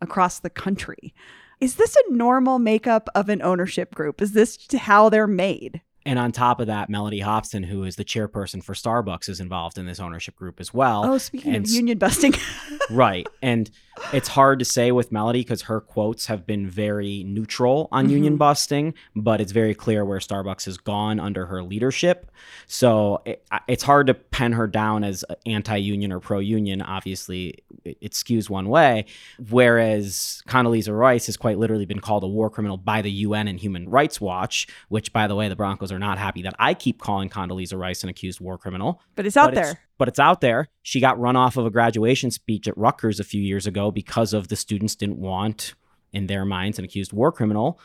across 0.00 0.40
the 0.40 0.50
country. 0.50 1.14
Is 1.60 1.74
this 1.74 1.94
a 1.94 2.12
normal 2.12 2.58
makeup 2.58 3.08
of 3.14 3.28
an 3.28 3.42
ownership 3.42 3.94
group? 3.94 4.22
Is 4.22 4.32
this 4.32 4.58
how 4.78 5.10
they're 5.10 5.26
made? 5.26 5.82
And 6.06 6.18
on 6.18 6.32
top 6.32 6.60
of 6.60 6.66
that, 6.68 6.88
Mellody 6.88 7.22
Hobson, 7.22 7.62
who 7.62 7.84
is 7.84 7.96
the 7.96 8.04
chairperson 8.04 8.64
for 8.64 8.72
Starbucks, 8.72 9.28
is 9.28 9.38
involved 9.38 9.76
in 9.76 9.84
this 9.84 10.00
ownership 10.00 10.34
group 10.34 10.58
as 10.58 10.72
well. 10.72 11.04
Oh, 11.04 11.18
speaking 11.18 11.54
and 11.54 11.66
of 11.66 11.70
union 11.70 11.98
busting. 11.98 12.34
right. 12.90 13.26
And 13.42 13.70
it's 14.12 14.28
hard 14.28 14.58
to 14.60 14.64
say 14.64 14.92
with 14.92 15.12
Mellody 15.12 15.40
because 15.40 15.62
her 15.62 15.80
quotes 15.80 16.26
have 16.26 16.46
been 16.46 16.68
very 16.68 17.22
neutral 17.24 17.88
on 17.92 18.06
mm-hmm. 18.06 18.14
union 18.14 18.36
busting, 18.38 18.94
but 19.14 19.42
it's 19.42 19.52
very 19.52 19.74
clear 19.74 20.04
where 20.04 20.18
Starbucks 20.18 20.64
has 20.64 20.78
gone 20.78 21.20
under 21.20 21.46
her 21.46 21.62
leadership. 21.62 22.30
So 22.66 23.20
it, 23.26 23.44
it's 23.68 23.82
hard 23.82 24.06
to 24.06 24.14
pen 24.14 24.52
her 24.52 24.66
down 24.66 25.04
as 25.04 25.22
anti 25.44 25.76
union 25.76 26.12
or 26.12 26.20
pro 26.20 26.38
union. 26.38 26.80
Obviously, 26.80 27.62
it, 27.84 27.98
it 28.00 28.12
skews 28.12 28.48
one 28.48 28.68
way. 28.70 29.04
Whereas 29.50 30.42
Condoleezza 30.48 30.96
Rice 30.96 31.26
has 31.26 31.36
quite 31.36 31.58
literally 31.58 31.86
been 31.86 32.00
called 32.00 32.24
a 32.24 32.28
war 32.28 32.48
criminal 32.48 32.78
by 32.78 33.02
the 33.02 33.10
UN 33.10 33.48
and 33.48 33.60
Human 33.60 33.88
Rights 33.88 34.18
Watch, 34.18 34.66
which, 34.88 35.12
by 35.12 35.26
the 35.26 35.34
way, 35.34 35.48
the 35.48 35.56
Broncos 35.56 35.89
are 35.92 35.98
not 35.98 36.18
happy 36.18 36.42
that 36.42 36.54
I 36.58 36.74
keep 36.74 37.00
calling 37.00 37.28
Condoleezza 37.28 37.78
Rice 37.78 38.02
an 38.02 38.08
accused 38.08 38.40
war 38.40 38.58
criminal 38.58 39.00
but 39.16 39.26
it's 39.26 39.36
out 39.36 39.46
but 39.46 39.54
it's- 39.54 39.66
there. 39.74 39.80
but 39.98 40.08
it's 40.08 40.18
out 40.18 40.40
there. 40.40 40.68
She 40.82 41.00
got 41.00 41.18
run 41.20 41.36
off 41.36 41.56
of 41.56 41.66
a 41.66 41.70
graduation 41.70 42.30
speech 42.30 42.66
at 42.68 42.76
Rutgers 42.76 43.20
a 43.20 43.24
few 43.24 43.42
years 43.42 43.66
ago 43.66 43.90
because 43.90 44.32
of 44.32 44.48
the 44.48 44.56
students 44.56 44.94
didn't 44.94 45.18
want, 45.18 45.74
in 46.12 46.26
their 46.26 46.44
minds, 46.44 46.78
an 46.78 46.84
accused 46.84 47.12
war 47.12 47.30
criminal 47.32 47.78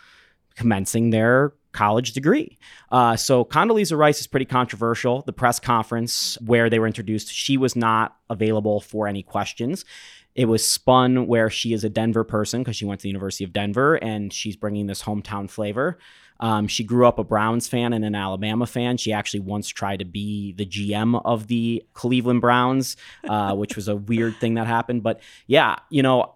commencing 0.56 1.10
their 1.10 1.54
college 1.74 2.14
degree. 2.14 2.58
Uh, 2.90 3.16
so 3.18 3.44
Condoleezza 3.44 3.98
Rice 3.98 4.22
is 4.22 4.28
pretty 4.28 4.46
controversial. 4.46 5.22
The 5.24 5.34
press 5.34 5.60
conference 5.60 6.38
where 6.46 6.70
they 6.70 6.80
were 6.80 6.88
introduced, 6.88 7.34
she 7.34 7.58
was 7.58 7.76
not 7.76 8.16
available 8.30 8.80
for 8.80 9.08
any 9.08 9.22
questions. 9.22 9.84
It 10.34 10.46
was 10.46 10.66
spun 10.66 11.28
where 11.28 11.50
she 11.50 11.74
is 11.74 11.84
a 11.84 11.90
Denver 11.90 12.24
person 12.24 12.62
because 12.62 12.78
she 12.78 12.86
went 12.86 13.02
to 13.02 13.04
the 13.04 13.10
University 13.10 13.44
of 13.44 13.52
Denver 13.52 13.96
and 13.96 14.32
she's 14.32 14.56
bringing 14.56 14.88
this 14.88 15.04
hometown 15.04 15.50
flavor. 15.50 15.98
Um, 16.40 16.68
she 16.68 16.84
grew 16.84 17.08
up 17.08 17.20
a 17.20 17.24
Browns 17.24 17.68
fan 17.68 17.94
and 17.94 18.04
an 18.04 18.16
Alabama 18.16 18.66
fan. 18.66 18.98
She 18.98 19.14
actually 19.14 19.42
once 19.42 19.68
tried 19.68 20.00
to 20.00 20.06
be 20.06 20.54
the 20.54 20.66
GM 20.66 21.22
of 21.24 21.48
the 21.48 21.84
Cleveland 21.94 22.42
Browns, 22.42 22.98
uh, 23.28 23.54
which 23.56 23.76
was 23.76 23.88
a 23.88 23.96
weird 23.96 24.38
thing 24.38 24.56
that 24.56 24.68
happened. 24.68 25.04
But 25.04 25.22
yeah, 25.48 25.78
you 25.90 26.04
know, 26.04 26.36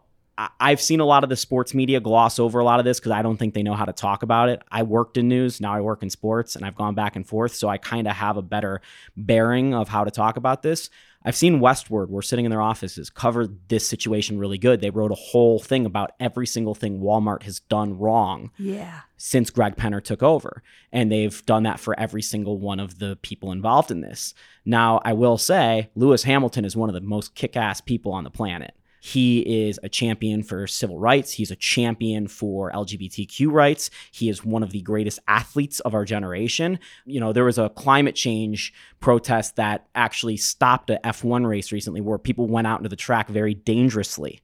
I've 0.60 0.80
seen 0.80 1.02
a 1.02 1.06
lot 1.06 1.24
of 1.24 1.30
the 1.30 1.36
sports 1.36 1.74
media 1.74 2.00
gloss 2.00 2.40
over 2.40 2.60
a 2.60 2.64
lot 2.64 2.80
of 2.80 2.86
this 2.86 3.00
because 3.00 3.12
I 3.12 3.22
don't 3.22 3.36
think 3.36 3.54
they 3.54 3.64
know 3.64 3.74
how 3.74 3.84
to 3.84 3.92
talk 3.92 4.24
about 4.24 4.48
it. 4.48 4.62
I 4.72 4.84
worked 4.84 5.18
in 5.18 5.28
news, 5.28 5.60
now 5.60 5.74
I 5.74 5.82
work 5.82 6.02
in 6.02 6.10
sports, 6.10 6.56
and 6.56 6.66
I've 6.66 6.76
gone 6.76 6.96
back 6.96 7.18
and 7.18 7.28
forth. 7.28 7.54
So 7.54 7.68
I 7.68 7.78
kind 7.78 8.08
of 8.08 8.16
have 8.16 8.38
a 8.38 8.42
better 8.42 8.82
bearing 9.18 9.74
of 9.74 9.90
how 9.90 10.06
to 10.06 10.12
talk 10.12 10.38
about 10.38 10.62
this. 10.62 10.90
I've 11.24 11.36
seen 11.36 11.60
Westword, 11.60 12.08
we're 12.08 12.22
sitting 12.22 12.46
in 12.46 12.50
their 12.50 12.62
offices, 12.62 13.10
cover 13.10 13.46
this 13.68 13.88
situation 13.88 14.40
really 14.40 14.58
good. 14.58 14.80
They 14.80 14.90
wrote 14.90 15.12
a 15.12 15.16
whole 15.16 15.60
thing 15.60 15.86
about 15.86 16.12
every 16.20 16.48
single 16.48 16.74
thing 16.74 17.02
Walmart 17.02 17.44
has 17.44 17.60
done 17.60 17.98
wrong. 18.00 18.52
Yeah. 18.58 19.02
Since 19.18 19.50
Greg 19.50 19.76
Penner 19.76 20.02
took 20.02 20.24
over. 20.24 20.64
And 20.94 21.12
they've 21.12 21.46
done 21.46 21.64
that 21.64 21.80
for 21.82 22.00
every 22.00 22.22
single 22.22 22.58
one 22.58 22.80
of 22.80 23.00
the 23.00 23.18
people 23.22 23.52
involved 23.52 23.92
in 23.92 24.00
this. 24.00 24.34
Now, 24.66 25.02
I 25.04 25.12
will 25.12 25.38
say, 25.38 25.90
Lewis 25.94 26.24
Hamilton 26.24 26.64
is 26.64 26.78
one 26.78 26.90
of 26.90 26.96
the 26.96 27.02
most 27.02 27.36
kick 27.36 27.58
ass 27.58 27.82
people 27.82 28.14
on 28.14 28.24
the 28.24 28.30
planet. 28.30 28.74
He 29.02 29.68
is 29.68 29.80
a 29.84 29.90
champion 29.90 30.44
for 30.44 30.68
civil 30.68 31.00
rights. 31.00 31.34
He's 31.34 31.52
a 31.52 31.56
champion 31.56 32.28
for 32.28 32.72
LGBTQ 32.72 33.52
rights. 33.52 33.90
He 34.12 34.30
is 34.30 34.44
one 34.44 34.64
of 34.64 34.72
the 34.72 34.82
greatest 34.82 35.20
athletes 35.28 35.80
of 35.82 35.94
our 35.94 36.06
generation. 36.06 36.80
You 37.06 37.20
know, 37.20 37.34
there 37.34 37.46
was 37.46 37.58
a 37.58 37.70
climate 37.70 38.16
change 38.16 38.74
protest 39.00 39.56
that 39.56 39.88
actually 39.96 40.38
stopped 40.38 40.90
a 40.90 41.00
F1 41.04 41.48
race 41.48 41.72
recently 41.72 42.02
where 42.02 42.18
people 42.18 42.48
went 42.48 42.68
out 42.68 42.80
into 42.80 42.90
the 42.90 42.96
track 42.96 43.30
very 43.30 43.54
dangerously 43.54 44.42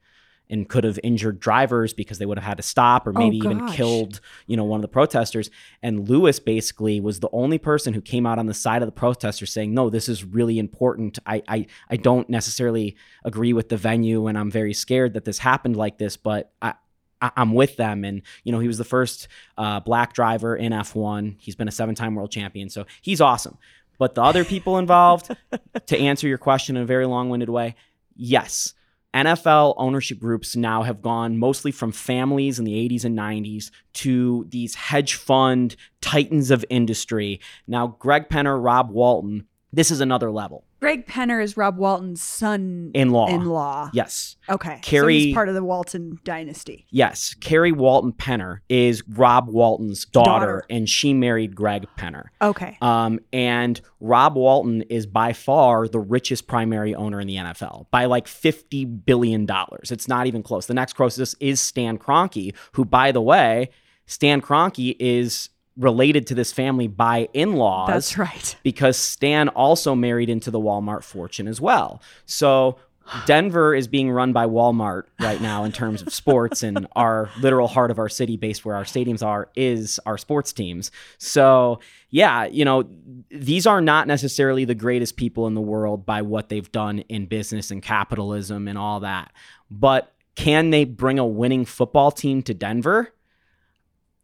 and 0.49 0.69
could 0.69 0.83
have 0.83 0.99
injured 1.03 1.39
drivers 1.39 1.93
because 1.93 2.19
they 2.19 2.25
would 2.25 2.37
have 2.37 2.45
had 2.45 2.57
to 2.57 2.63
stop 2.63 3.07
or 3.07 3.11
Oh, 3.15 3.19
maybe 3.19 3.37
even 3.37 3.67
killed, 3.69 4.19
you 4.47 4.55
know, 4.55 4.63
one 4.63 4.77
of 4.79 4.81
the 4.83 4.87
protesters. 4.87 5.49
And 5.81 6.07
Lewis 6.07 6.39
basically 6.39 6.99
was 6.99 7.19
the 7.19 7.29
only 7.31 7.57
person 7.57 7.93
who 7.93 8.01
came 8.01 8.25
out 8.25 8.37
on 8.39 8.45
the 8.45 8.53
side 8.53 8.81
of 8.81 8.87
the 8.87 8.91
protesters 8.91 9.51
saying, 9.51 9.73
"No, 9.73 9.89
this 9.89 10.07
is 10.07 10.23
really 10.23 10.59
important. 10.59 11.17
I 11.25 11.41
I 11.47 11.65
I 11.89 11.97
don't 11.97 12.29
necessarily 12.29 12.95
agree 13.23 13.53
with 13.53 13.69
the 13.69 13.77
venue 13.77 14.27
and 14.27 14.37
I'm 14.37 14.51
very 14.51 14.73
scared 14.73 15.13
that 15.13 15.25
this 15.25 15.39
happened 15.39 15.75
like 15.75 15.97
this, 15.97 16.17
but 16.17 16.51
I 16.61 16.73
I- 17.21 17.31
I'm 17.37 17.53
with 17.53 17.77
them. 17.77 18.03
And, 18.03 18.21
you 18.43 18.51
know, 18.51 18.59
he 18.59 18.67
was 18.67 18.77
the 18.77 18.83
first 18.83 19.29
uh, 19.57 19.79
black 19.79 20.13
driver 20.13 20.53
in 20.55 20.73
F1. 20.73 21.37
He's 21.39 21.55
been 21.55 21.69
a 21.69 21.71
seven 21.71 21.95
time 21.95 22.13
world 22.13 22.29
champion. 22.29 22.69
So 22.69 22.85
he's 23.01 23.21
awesome. 23.21 23.57
But 23.97 24.15
the 24.15 24.21
other 24.21 24.43
people 24.43 24.77
involved, 24.77 25.33
to 25.87 25.97
answer 25.97 26.27
your 26.27 26.37
question 26.37 26.75
in 26.75 26.83
a 26.83 26.85
very 26.85 27.05
long 27.05 27.29
winded 27.29 27.47
way, 27.49 27.75
yes. 28.17 28.73
NFL 29.15 29.75
ownership 29.77 30.19
groups 30.19 30.55
now 30.57 30.83
have 30.83 31.01
gone 31.01 31.37
mostly 31.37 31.71
from 31.71 31.93
families 31.93 32.59
in 32.59 32.65
the 32.65 32.73
80s 32.89 33.05
and 33.05 33.17
90s 33.17 33.71
to 33.93 34.45
these 34.49 34.75
hedge 34.75 35.15
fund 35.15 35.77
titans 36.01 36.51
of 36.51 36.65
industry. 36.69 37.39
Now, 37.65 37.95
Greg 37.99 38.27
Penner, 38.27 38.61
Rob 38.61 38.91
Walton, 38.91 39.47
this 39.75 39.91
is 39.91 40.01
another 40.01 40.31
level. 40.31 40.63
Greg 40.79 41.05
Penner 41.07 41.43
is 41.43 41.57
Rob 41.57 41.77
Walton's 41.77 42.21
son 42.21 42.91
In 42.93 43.09
law. 43.09 43.27
In 43.27 43.45
law. 43.45 43.89
Yes. 43.93 44.35
Okay. 44.49 44.75
so 44.75 44.81
Carrie- 44.89 45.19
he's 45.19 45.33
part 45.33 45.49
of 45.49 45.55
the 45.55 45.63
Walton 45.63 46.19
dynasty. 46.23 46.85
Yes, 46.91 47.33
Carrie 47.41 47.71
Walton 47.71 48.13
Penner 48.13 48.59
is 48.69 49.03
Rob 49.07 49.47
Walton's 49.49 50.05
daughter, 50.05 50.29
Daughter. 50.29 50.63
and 50.69 50.87
she 50.87 51.13
married 51.13 51.55
Greg 51.55 51.87
Penner. 51.97 52.25
Okay. 52.41 52.77
Um, 52.81 53.19
and 53.33 53.81
Rob 53.99 54.35
Walton 54.35 54.83
is 54.83 55.05
by 55.07 55.33
far 55.33 55.87
the 55.87 55.99
richest 55.99 56.47
primary 56.47 56.93
owner 56.95 57.19
in 57.19 57.27
the 57.27 57.35
NFL 57.37 57.87
by 57.91 58.05
like 58.05 58.27
$50 58.27 59.05
billion. 59.05 59.47
It's 59.89 60.07
not 60.07 60.27
even 60.27 60.43
close. 60.43 60.67
The 60.67 60.73
next 60.73 60.93
closest 60.93 61.35
is 61.39 61.59
Stan 61.59 61.97
Kroenke, 61.97 62.53
who, 62.73 62.85
by 62.85 63.11
the 63.11 63.21
way, 63.21 63.69
Stan 64.05 64.39
Kroenke 64.41 64.95
is 64.99 65.49
related 65.77 66.27
to 66.27 66.35
this 66.35 66.53
family 66.53 66.87
by 66.87 67.27
in 67.33 67.53
laws 67.53 67.89
That's 67.89 68.17
right. 68.17 68.55
because 68.63 68.97
Stan 68.97 69.49
also 69.49 69.93
married 69.95 70.29
into 70.29 70.49
the 70.51 70.59
Walmart 70.59 71.03
fortune 71.03 71.47
as 71.47 71.59
well. 71.59 72.01
So 72.25 72.77
Denver 73.25 73.75
is 73.75 73.87
being 73.87 74.09
run 74.09 74.33
by 74.33 74.47
Walmart 74.47 75.03
right 75.19 75.39
now 75.39 75.63
in 75.63 75.71
terms 75.71 76.01
of 76.01 76.11
sports, 76.13 76.63
and 76.63 76.87
our 76.95 77.29
literal 77.39 77.67
heart 77.67 77.91
of 77.91 77.99
our 77.99 78.09
city, 78.09 78.35
based 78.35 78.65
where 78.65 78.75
our 78.75 78.83
stadiums 78.83 79.23
are, 79.23 79.49
is 79.55 79.99
our 80.05 80.17
sports 80.17 80.51
teams. 80.51 80.91
So, 81.17 81.79
yeah, 82.09 82.45
you 82.45 82.65
know, 82.65 82.85
these 83.29 83.67
are 83.67 83.81
not 83.81 84.07
necessarily 84.07 84.65
the 84.65 84.75
greatest 84.75 85.17
people 85.17 85.45
in 85.47 85.53
the 85.53 85.61
world 85.61 86.05
by 86.05 86.23
what 86.23 86.49
they've 86.49 86.71
done 86.71 86.99
in 86.99 87.27
business 87.27 87.69
and 87.69 87.81
capitalism 87.81 88.67
and 88.67 88.77
all 88.77 89.01
that. 89.01 89.31
But 89.69 90.11
can 90.35 90.71
they 90.71 90.83
bring 90.83 91.19
a 91.19 91.25
winning 91.25 91.65
football 91.65 92.11
team 92.11 92.41
to 92.43 92.53
Denver? 92.53 93.13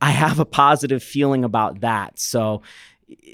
I 0.01 0.09
have 0.09 0.39
a 0.39 0.45
positive 0.45 1.03
feeling 1.03 1.43
about 1.43 1.81
that. 1.81 2.19
So 2.19 2.63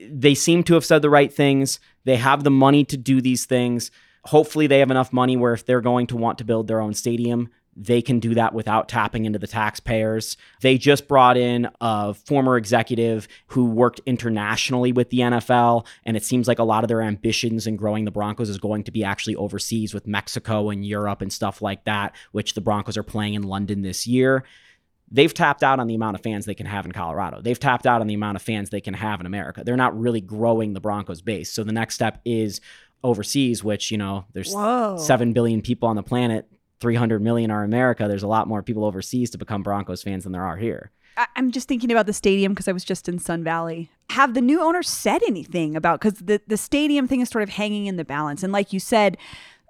they 0.09 0.35
seem 0.35 0.63
to 0.63 0.73
have 0.73 0.85
said 0.85 1.01
the 1.01 1.09
right 1.09 1.33
things. 1.33 1.79
They 2.03 2.17
have 2.17 2.43
the 2.43 2.51
money 2.51 2.83
to 2.85 2.97
do 2.97 3.21
these 3.21 3.45
things. 3.45 3.89
Hopefully, 4.25 4.67
they 4.67 4.79
have 4.79 4.91
enough 4.91 5.13
money 5.13 5.37
where 5.37 5.53
if 5.53 5.65
they're 5.65 5.81
going 5.81 6.07
to 6.07 6.17
want 6.17 6.37
to 6.39 6.43
build 6.43 6.67
their 6.67 6.81
own 6.81 6.93
stadium, 6.93 7.49
they 7.79 8.01
can 8.01 8.19
do 8.19 8.33
that 8.33 8.53
without 8.53 8.89
tapping 8.89 9.25
into 9.25 9.39
the 9.39 9.47
taxpayers. 9.47 10.35
They 10.61 10.77
just 10.77 11.07
brought 11.07 11.37
in 11.37 11.69
a 11.79 12.13
former 12.13 12.57
executive 12.57 13.27
who 13.47 13.65
worked 13.65 14.01
internationally 14.05 14.91
with 14.91 15.11
the 15.11 15.19
NFL, 15.19 15.85
and 16.03 16.17
it 16.17 16.23
seems 16.25 16.47
like 16.47 16.59
a 16.59 16.63
lot 16.63 16.83
of 16.83 16.87
their 16.87 17.03
ambitions 17.03 17.67
in 17.67 17.77
growing 17.77 18.03
the 18.03 18.11
Broncos 18.11 18.49
is 18.49 18.57
going 18.57 18.83
to 18.85 18.91
be 18.91 19.03
actually 19.03 19.35
overseas 19.35 19.93
with 19.93 20.07
Mexico 20.07 20.71
and 20.71 20.85
Europe 20.85 21.21
and 21.21 21.31
stuff 21.31 21.61
like 21.61 21.85
that, 21.85 22.15
which 22.31 22.55
the 22.55 22.61
Broncos 22.61 22.97
are 22.97 23.03
playing 23.03 23.35
in 23.35 23.43
London 23.43 23.83
this 23.83 24.07
year 24.07 24.43
they've 25.11 25.33
tapped 25.33 25.63
out 25.63 25.79
on 25.79 25.87
the 25.87 25.95
amount 25.95 26.15
of 26.15 26.21
fans 26.21 26.45
they 26.45 26.55
can 26.55 26.65
have 26.65 26.85
in 26.85 26.91
Colorado. 26.91 27.41
They've 27.41 27.59
tapped 27.59 27.85
out 27.85 28.01
on 28.01 28.07
the 28.07 28.13
amount 28.13 28.35
of 28.35 28.41
fans 28.41 28.69
they 28.69 28.81
can 28.81 28.93
have 28.93 29.19
in 29.19 29.25
America. 29.25 29.63
They're 29.63 29.77
not 29.77 29.97
really 29.97 30.21
growing 30.21 30.73
the 30.73 30.81
Broncos 30.81 31.21
base. 31.21 31.51
So 31.51 31.63
the 31.63 31.71
next 31.71 31.95
step 31.95 32.21
is 32.25 32.61
overseas, 33.03 33.63
which, 33.63 33.91
you 33.91 33.97
know, 33.97 34.25
there's 34.33 34.53
Whoa. 34.53 34.97
7 34.97 35.33
billion 35.33 35.61
people 35.61 35.87
on 35.87 35.95
the 35.95 36.03
planet. 36.03 36.47
300 36.79 37.21
million 37.21 37.49
are 37.49 37.63
in 37.63 37.69
America. 37.69 38.07
There's 38.07 38.23
a 38.23 38.27
lot 38.27 38.47
more 38.47 38.61
people 38.61 38.85
overseas 38.85 39.31
to 39.31 39.37
become 39.37 39.63
Broncos 39.63 40.03
fans 40.03 40.23
than 40.23 40.33
there 40.33 40.45
are 40.45 40.57
here. 40.57 40.91
I'm 41.35 41.51
just 41.51 41.67
thinking 41.67 41.91
about 41.91 42.05
the 42.05 42.13
stadium 42.13 42.53
because 42.53 42.67
I 42.67 42.71
was 42.71 42.83
just 42.83 43.09
in 43.09 43.17
Sun 43.17 43.43
Valley. 43.43 43.89
Have 44.11 44.35
the 44.35 44.41
new 44.41 44.61
owners 44.61 44.87
said 44.87 45.23
anything 45.23 45.75
about 45.75 45.99
because 45.99 46.19
the 46.19 46.39
the 46.45 46.57
stadium 46.57 47.07
thing 47.07 47.21
is 47.21 47.29
sort 47.29 47.41
of 47.41 47.49
hanging 47.49 47.87
in 47.87 47.97
the 47.97 48.05
balance, 48.05 48.43
and 48.43 48.53
like 48.53 48.71
you 48.71 48.79
said, 48.79 49.17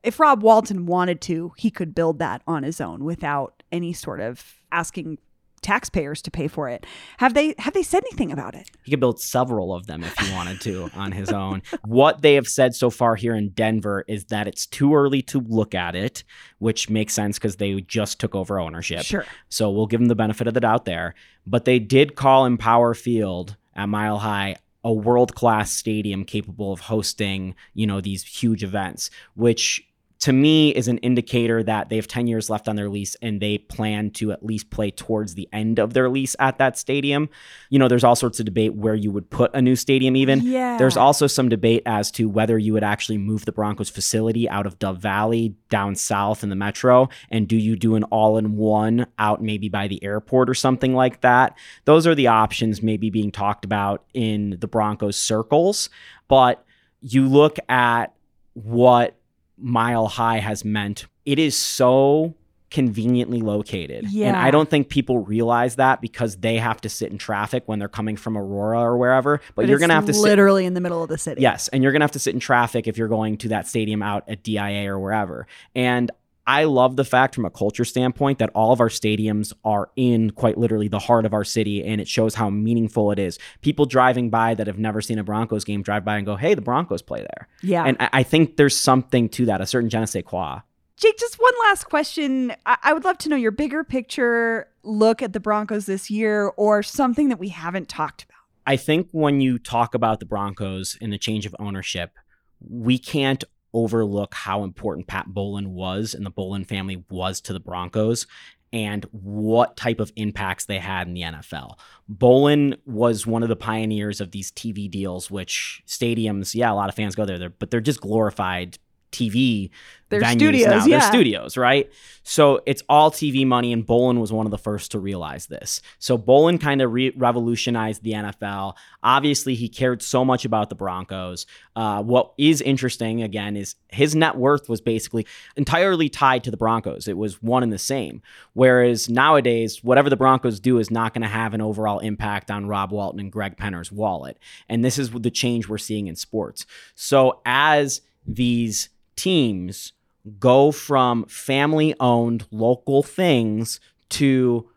if 0.03 0.20
Rob 0.20 0.44
Walton 0.44 0.86
wanted 0.86 1.22
to, 1.22 1.53
he 1.56 1.72
could 1.72 1.96
build 1.96 2.20
that 2.20 2.41
on 2.48 2.63
his 2.63 2.82
own 2.82 3.06
without 3.06 3.63
any 3.72 3.94
sort 3.94 4.20
of 4.20 4.56
asking 4.72 5.20
taxpayers 5.67 6.21
to 6.21 6.31
pay 6.31 6.47
for 6.47 6.69
it. 6.69 6.86
Have 7.17 7.33
they 7.33 7.53
have 7.59 7.74
they 7.74 7.83
said 7.83 8.01
anything 8.09 8.31
about 8.31 8.55
it? 8.55 8.71
He 8.83 8.91
could 8.91 9.01
build 9.01 9.19
several 9.19 9.74
of 9.74 9.86
them 9.86 10.01
if 10.01 10.17
he 10.17 10.33
wanted 10.33 10.62
to 10.62 10.89
on 10.95 11.12
his 11.12 11.29
own. 11.29 11.62
What 11.83 12.21
they 12.21 12.36
have 12.36 12.47
said 12.47 12.74
so 12.74 12.89
far 12.89 13.15
here 13.15 13.36
in 13.36 13.50
Denver 13.50 14.05
is 14.07 14.25
that 14.25 14.47
it's 14.47 14.65
too 14.65 14.95
early 14.95 15.21
to 15.24 15.41
look 15.41 15.75
at 15.75 15.93
it, 15.93 16.24
which 16.59 16.89
makes 16.89 17.13
sense 17.13 17.38
because 17.38 17.57
they 17.57 17.81
just 17.81 18.17
took 18.19 18.33
over 18.33 18.59
ownership. 18.59 19.03
Sure. 19.03 19.25
So 19.50 19.69
we'll 19.69 19.88
give 19.88 20.00
them 20.00 20.07
the 20.07 20.15
benefit 20.15 20.47
of 20.47 20.53
the 20.53 20.62
doubt 20.62 20.86
there. 20.86 21.15
But 21.45 21.65
they 21.65 21.79
did 21.79 22.15
call 22.15 22.45
Empower 22.45 22.93
Field 22.93 23.57
at 23.75 23.89
Mile 23.89 24.19
High 24.19 24.55
a 24.83 24.93
world 24.93 25.36
class 25.36 25.71
stadium 25.71 26.24
capable 26.24 26.71
of 26.71 26.79
hosting, 26.79 27.55
you 27.74 27.86
know, 27.86 28.00
these 28.00 28.24
huge 28.24 28.63
events, 28.63 29.09
which 29.36 29.86
to 30.19 30.33
me 30.33 30.71
is 30.71 30.88
an 30.88 30.97
indicator 31.00 31.62
that 31.63 31.89
they 31.89 31.95
have 31.95 32.07
10 32.07 32.27
years 32.27 32.50
left 32.50 32.67
on 32.67 32.75
their 32.75 32.89
lease 32.89 33.15
and 33.21 33.41
they 33.41 33.57
plan 33.57 34.09
to 34.12 34.31
at 34.31 34.43
least 34.43 34.69
play 34.69 34.89
towards 34.89 35.36
the 35.36 35.47
end 35.53 35.79
of 35.79 35.93
their 35.93 36.09
lease 36.09 36.36
at 36.39 36.57
that 36.57 36.77
stadium. 36.77 37.29
You 37.69 37.79
know, 37.79 37.88
there's 37.88 38.03
all 38.03 38.15
sorts 38.15 38.39
of 38.39 38.45
debate 38.45 38.74
where 38.74 38.95
you 38.95 39.12
would 39.12 39.29
put 39.29 39.53
a 39.53 39.62
new 39.62 39.75
stadium 39.75 40.15
even. 40.15 40.41
Yeah. 40.41 40.77
There's 40.77 40.97
also 40.97 41.27
some 41.27 41.50
debate 41.50 41.83
as 41.86 42.09
to 42.12 42.27
whether 42.27 42.57
you 42.57 42.74
would 42.74 42.83
actually 42.83 43.17
move 43.17 43.45
the 43.45 43.51
Broncos 43.51 43.89
facility 43.89 44.50
out 44.50 44.65
of 44.65 44.79
Dove 44.79 45.00
Valley 45.00 45.55
down 45.69 45.95
south 45.95 46.43
in 46.43 46.50
the 46.50 46.55
metro 46.55 47.09
and 47.29 47.47
do 47.47 47.55
you 47.55 47.75
do 47.75 47.95
an 47.95 48.03
all-in-one 48.05 49.05
out 49.19 49.41
maybe 49.41 49.69
by 49.69 49.88
the 49.88 50.03
airport 50.03 50.50
or 50.50 50.53
something 50.53 50.93
like 50.93 51.21
that. 51.21 51.57
Those 51.86 52.07
are 52.07 52.15
the 52.15 52.27
options 52.27 52.81
maybe 52.81 53.09
being 53.09 53.31
talked 53.31 53.65
about 53.65 54.05
in 54.13 54.57
the 54.59 54.67
Broncos 54.67 55.17
circles, 55.17 55.89
but 56.27 56.63
you 57.01 57.27
look 57.27 57.57
at 57.69 58.13
what 58.53 59.15
Mile 59.57 60.07
High 60.07 60.39
has 60.39 60.63
meant. 60.63 61.05
It 61.25 61.39
is 61.39 61.57
so 61.57 62.35
conveniently 62.69 63.39
located. 63.41 64.05
And 64.13 64.35
I 64.35 64.51
don't 64.51 64.69
think 64.69 64.89
people 64.89 65.19
realize 65.19 65.77
that 65.77 66.01
because 66.01 66.37
they 66.37 66.57
have 66.57 66.81
to 66.81 66.89
sit 66.89 67.11
in 67.11 67.17
traffic 67.17 67.63
when 67.65 67.79
they're 67.79 67.87
coming 67.87 68.17
from 68.17 68.37
Aurora 68.37 68.81
or 68.81 68.97
wherever. 68.97 69.41
But, 69.55 69.67
you're 69.67 69.79
going 69.79 69.89
to 69.89 69.95
have 69.95 70.05
to 70.05 70.13
sit 70.13 70.21
literally 70.21 70.65
in 70.65 70.73
the 70.73 70.81
middle 70.81 71.01
of 71.01 71.09
the 71.09 71.17
city. 71.17 71.41
Yes, 71.41 71.69
and 71.69 71.81
you're 71.81 71.91
going 71.91 72.01
to 72.01 72.03
have 72.03 72.11
to 72.11 72.19
sit 72.19 72.33
in 72.33 72.39
traffic 72.39 72.87
if 72.87 72.97
you're 72.97 73.07
going 73.07 73.37
to 73.37 73.49
that 73.49 73.67
stadium 73.67 74.03
out 74.03 74.27
at 74.27 74.43
DIA 74.43 74.91
or 74.91 74.99
wherever. 74.99 75.47
And 75.75 76.11
I 76.47 76.63
love 76.63 76.95
the 76.95 77.03
fact 77.03 77.35
from 77.35 77.43
a 77.43 77.49
culture 77.49 77.83
standpoint 77.83 78.39
that 78.39 78.49
all 78.55 78.71
of 78.71 78.79
our 78.79 78.87
stadiums 78.87 79.51
are 79.65 79.89
in 79.97 80.31
quite 80.31 80.57
literally 80.57 80.87
the 80.87 80.97
heart 80.97 81.25
of 81.25 81.33
our 81.33 81.43
city 81.43 81.83
and 81.83 81.99
it 81.99 82.07
shows 82.07 82.35
how 82.35 82.49
meaningful 82.49 83.11
it 83.11 83.19
is. 83.19 83.37
People 83.61 83.85
driving 83.85 84.29
by 84.29 84.55
that 84.55 84.65
have 84.65 84.79
never 84.79 85.01
seen 85.01 85.19
a 85.19 85.23
Broncos 85.23 85.65
game 85.65 85.83
drive 85.83 86.05
by 86.05 86.15
and 86.15 86.25
go, 86.25 86.37
"Hey, 86.37 86.53
the 86.53 86.61
Broncos 86.61 87.01
play 87.01 87.19
there." 87.19 87.47
Yeah. 87.61 87.83
And 87.83 87.97
I 87.99 88.09
I 88.13 88.23
think 88.23 88.57
there's 88.57 88.75
something 88.75 89.29
to 89.29 89.45
that, 89.45 89.61
a 89.61 89.65
certain 89.67 89.89
je 89.89 89.99
ne 89.99 90.05
sais 90.05 90.23
quoi. 90.25 90.61
Jake, 90.95 91.19
just 91.19 91.35
one 91.35 91.53
last 91.67 91.83
question. 91.83 92.53
I-, 92.65 92.77
I 92.81 92.93
would 92.93 93.03
love 93.03 93.19
to 93.19 93.29
know 93.29 93.35
your 93.35 93.51
bigger 93.51 93.83
picture 93.83 94.67
look 94.83 95.21
at 95.21 95.33
the 95.33 95.39
Broncos 95.39 95.85
this 95.85 96.09
year 96.09 96.47
or 96.57 96.81
something 96.81 97.29
that 97.29 97.37
we 97.37 97.49
haven't 97.49 97.87
talked 97.89 98.23
about. 98.23 98.37
I 98.65 98.77
think 98.77 99.09
when 99.11 99.39
you 99.39 99.59
talk 99.59 99.93
about 99.93 100.19
the 100.19 100.25
Broncos 100.25 100.97
and 101.01 101.13
the 101.13 101.17
change 101.17 101.45
of 101.45 101.55
ownership, 101.59 102.11
we 102.59 102.97
can't 102.97 103.43
overlook 103.74 104.33
how 104.33 104.63
important 104.63 105.07
Pat 105.07 105.27
Bowlen 105.27 105.74
was 105.74 106.13
and 106.13 106.25
the 106.25 106.31
Bowlen 106.31 106.65
family 106.65 107.03
was 107.09 107.41
to 107.41 107.53
the 107.53 107.59
Broncos 107.59 108.25
and 108.74 109.05
what 109.12 109.77
type 109.77 110.00
of 110.00 110.12
impacts 110.15 110.65
they 110.65 110.79
had 110.79 111.07
in 111.07 111.13
the 111.13 111.21
NFL. 111.21 111.77
Bowlen 112.09 112.75
was 112.86 113.25
one 113.25 113.43
of 113.43 113.50
the 113.50 113.55
pioneers 113.55 114.19
of 114.19 114.31
these 114.31 114.51
TV 114.51 114.89
deals, 114.89 115.31
which 115.31 115.81
stadiums, 115.88 116.53
yeah, 116.53 116.71
a 116.71 116.75
lot 116.75 116.89
of 116.89 116.95
fans 116.95 117.15
go 117.15 117.25
there, 117.25 117.50
but 117.50 117.71
they're 117.71 117.79
just 117.79 118.01
glorified 118.01 118.77
TV 119.11 119.69
Their 120.09 120.21
venues 120.21 120.33
studios, 120.33 120.65
now. 120.67 120.85
yeah. 120.85 120.99
They're 120.99 121.09
studios, 121.09 121.57
right? 121.57 121.91
So 122.23 122.61
it's 122.65 122.83
all 122.89 123.09
TV 123.09 123.45
money, 123.45 123.71
and 123.71 123.85
Bowlen 123.85 124.19
was 124.19 124.33
one 124.33 124.45
of 124.45 124.51
the 124.51 124.57
first 124.57 124.91
to 124.91 124.99
realize 124.99 125.45
this. 125.47 125.81
So 125.99 126.17
Bowlen 126.17 126.57
kind 126.57 126.81
of 126.81 126.91
re- 126.91 127.13
revolutionized 127.15 128.03
the 128.03 128.11
NFL. 128.11 128.73
Obviously, 129.01 129.55
he 129.55 129.69
cared 129.69 130.01
so 130.01 130.25
much 130.25 130.43
about 130.43 130.69
the 130.69 130.75
Broncos. 130.75 131.45
Uh, 131.75 132.03
what 132.03 132.33
is 132.37 132.61
interesting, 132.61 133.23
again, 133.23 133.55
is 133.55 133.75
his 133.89 134.13
net 134.13 134.35
worth 134.35 134.67
was 134.67 134.81
basically 134.81 135.25
entirely 135.55 136.09
tied 136.09 136.43
to 136.43 136.51
the 136.51 136.57
Broncos. 136.57 137.07
It 137.07 137.17
was 137.17 137.41
one 137.41 137.63
and 137.63 137.71
the 137.71 137.77
same. 137.77 138.21
Whereas 138.53 139.09
nowadays, 139.09 139.83
whatever 139.83 140.09
the 140.09 140.17
Broncos 140.17 140.59
do 140.59 140.79
is 140.79 140.91
not 140.91 141.13
going 141.13 141.21
to 141.21 141.27
have 141.27 141.53
an 141.53 141.61
overall 141.61 141.99
impact 141.99 142.51
on 142.51 142.67
Rob 142.67 142.91
Walton 142.91 143.19
and 143.21 143.31
Greg 143.31 143.55
Penner's 143.55 143.91
wallet. 143.91 144.37
And 144.67 144.83
this 144.83 144.97
is 144.99 145.11
the 145.11 145.31
change 145.31 145.69
we're 145.69 145.77
seeing 145.77 146.07
in 146.07 146.15
sports. 146.15 146.65
So 146.95 147.41
as 147.45 148.01
these 148.25 148.89
teams 149.17 149.93
go 150.39 150.71
from 150.71 151.25
family 151.25 151.93
owned 152.00 152.45
local 152.51 153.03
things 153.03 153.79
to 154.09 154.69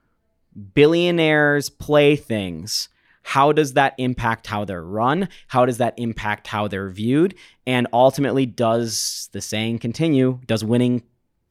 billionaires 0.75 1.70
playthings 1.70 2.88
how 3.23 3.52
does 3.52 3.75
that 3.75 3.94
impact 3.99 4.47
how 4.47 4.64
they're 4.64 4.82
run? 4.82 5.28
How 5.49 5.64
does 5.64 5.78
that 5.78 5.94
impact 5.97 6.47
how 6.49 6.68
they're 6.68 6.88
viewed? 6.88 7.35
And 7.66 7.87
ultimately 7.92 8.47
does 8.47 9.28
the 9.32 9.40
saying 9.40 9.78
continue? 9.78 10.40
Does 10.47 10.64
winning 10.64 11.02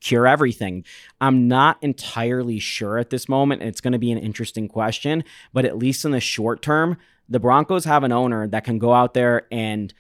cure 0.02 0.28
everything? 0.28 0.84
I'm 1.22 1.48
not 1.48 1.78
entirely 1.82 2.60
sure 2.60 2.98
at 2.98 3.10
this 3.12 3.30
moment 3.30 3.62
it's 3.62 3.82
going 3.82 3.94
to 3.94 4.00
be 4.00 4.12
an 4.12 4.18
interesting 4.18 4.68
question 4.68 5.24
but 5.54 5.66
at 5.66 5.78
least 5.78 6.06
in 6.06 6.12
the 6.12 6.20
short 6.20 6.62
term 6.62 6.98
the 7.28 7.40
broncos 7.40 7.86
have 7.86 8.04
an 8.04 8.12
owner 8.12 8.48
that 8.48 8.64
can 8.64 8.80
go 8.80 8.94
out 8.94 9.14
there 9.14 9.46
and 9.52 9.94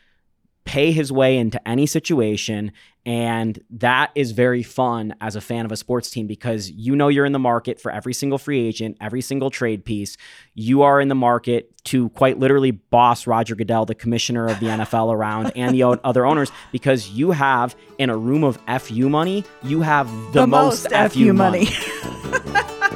pay 0.69 0.91
his 0.91 1.11
way 1.11 1.35
into 1.35 1.59
any 1.67 1.88
situation. 1.88 2.71
And 3.03 3.59
that 3.71 4.11
is 4.13 4.33
very 4.33 4.61
fun 4.61 5.15
as 5.19 5.35
a 5.35 5.41
fan 5.41 5.65
of 5.65 5.71
a 5.71 5.75
sports 5.77 6.11
team 6.11 6.27
because 6.27 6.69
you 6.69 6.95
know 6.95 7.07
you're 7.07 7.25
in 7.25 7.31
the 7.31 7.39
market 7.39 7.81
for 7.81 7.91
every 7.91 8.13
single 8.13 8.38
free 8.38 8.59
agent, 8.67 8.95
every 9.01 9.21
single 9.21 9.49
trade 9.49 9.83
piece. 9.83 10.15
You 10.53 10.83
are 10.83 11.01
in 11.01 11.07
the 11.07 11.15
market 11.15 11.71
to 11.85 12.09
quite 12.09 12.38
literally 12.38 12.69
boss 12.69 13.25
Roger 13.25 13.55
Goodell, 13.55 13.85
the 13.85 13.95
commissioner 13.95 14.47
of 14.47 14.59
the 14.59 14.67
NFL, 14.67 15.11
around 15.15 15.51
and 15.55 15.73
the 15.73 15.81
other 16.03 16.23
owners 16.23 16.51
because 16.71 17.09
you 17.09 17.31
have 17.31 17.75
in 17.97 18.11
a 18.11 18.17
room 18.17 18.43
of 18.43 18.59
FU 18.81 19.09
money, 19.09 19.45
you 19.63 19.81
have 19.81 20.07
the, 20.33 20.41
The 20.41 20.47
most, 20.47 20.91
most 20.91 21.13
FU 21.13 21.25
FU 21.25 21.33
money. 21.33 21.65
money. 21.65 21.71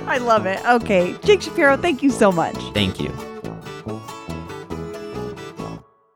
I 0.06 0.20
love 0.20 0.46
it. 0.46 0.64
Okay. 0.64 1.16
Jake 1.24 1.42
Shapiro, 1.42 1.76
thank 1.76 2.04
you 2.04 2.12
so 2.12 2.32
much. 2.32 2.56
Thank 2.76 3.00
you. 3.00 3.33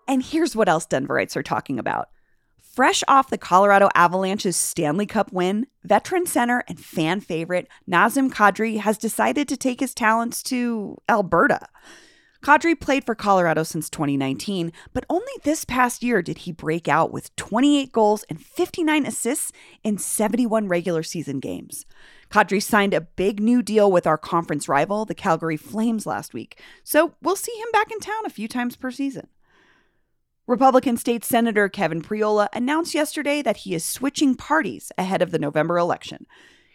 And 0.07 0.23
here's 0.23 0.55
what 0.55 0.69
else 0.69 0.87
Denverites 0.87 1.35
are 1.35 1.43
talking 1.43 1.79
about. 1.79 2.09
Fresh 2.77 3.03
off 3.07 3.31
the 3.31 3.37
Colorado 3.37 3.89
Avalanche's 3.95 4.55
Stanley 4.55 5.07
Cup 5.07 5.33
win, 5.33 5.65
veteran 5.83 6.27
center 6.27 6.63
and 6.67 6.79
fan 6.79 7.19
favorite 7.19 7.67
Nazem 7.89 8.31
Kadri 8.31 8.79
has 8.79 8.99
decided 8.99 9.47
to 9.47 9.57
take 9.57 9.79
his 9.79 9.95
talents 9.95 10.43
to 10.43 10.95
Alberta. 11.09 11.59
Kadri 12.43 12.79
played 12.79 13.03
for 13.03 13.15
Colorado 13.15 13.63
since 13.63 13.89
2019, 13.89 14.71
but 14.93 15.05
only 15.09 15.31
this 15.43 15.65
past 15.65 16.03
year 16.03 16.21
did 16.21 16.39
he 16.39 16.51
break 16.51 16.87
out 16.87 17.11
with 17.11 17.35
28 17.35 17.91
goals 17.91 18.23
and 18.29 18.39
59 18.39 19.07
assists 19.07 19.51
in 19.83 19.97
71 19.97 20.67
regular 20.67 21.01
season 21.03 21.39
games. 21.39 21.85
Kadri 22.29 22.61
signed 22.61 22.93
a 22.93 23.01
big 23.01 23.39
new 23.39 23.63
deal 23.63 23.91
with 23.91 24.05
our 24.05 24.17
conference 24.17 24.69
rival, 24.69 25.03
the 25.03 25.15
Calgary 25.15 25.57
Flames, 25.57 26.05
last 26.05 26.33
week, 26.33 26.61
so 26.83 27.15
we'll 27.21 27.35
see 27.35 27.53
him 27.53 27.69
back 27.73 27.91
in 27.91 27.99
town 27.99 28.25
a 28.25 28.29
few 28.29 28.47
times 28.47 28.75
per 28.75 28.91
season. 28.91 29.27
Republican 30.47 30.95
State 30.95 31.25
Senator 31.25 31.67
Kevin 31.67 32.01
Priola 32.01 32.47
announced 32.53 32.93
yesterday 32.93 33.41
that 33.41 33.57
he 33.57 33.75
is 33.75 33.83
switching 33.83 34.33
parties 34.33 34.93
ahead 34.97 35.21
of 35.21 35.31
the 35.31 35.39
November 35.39 35.77
election. 35.77 36.25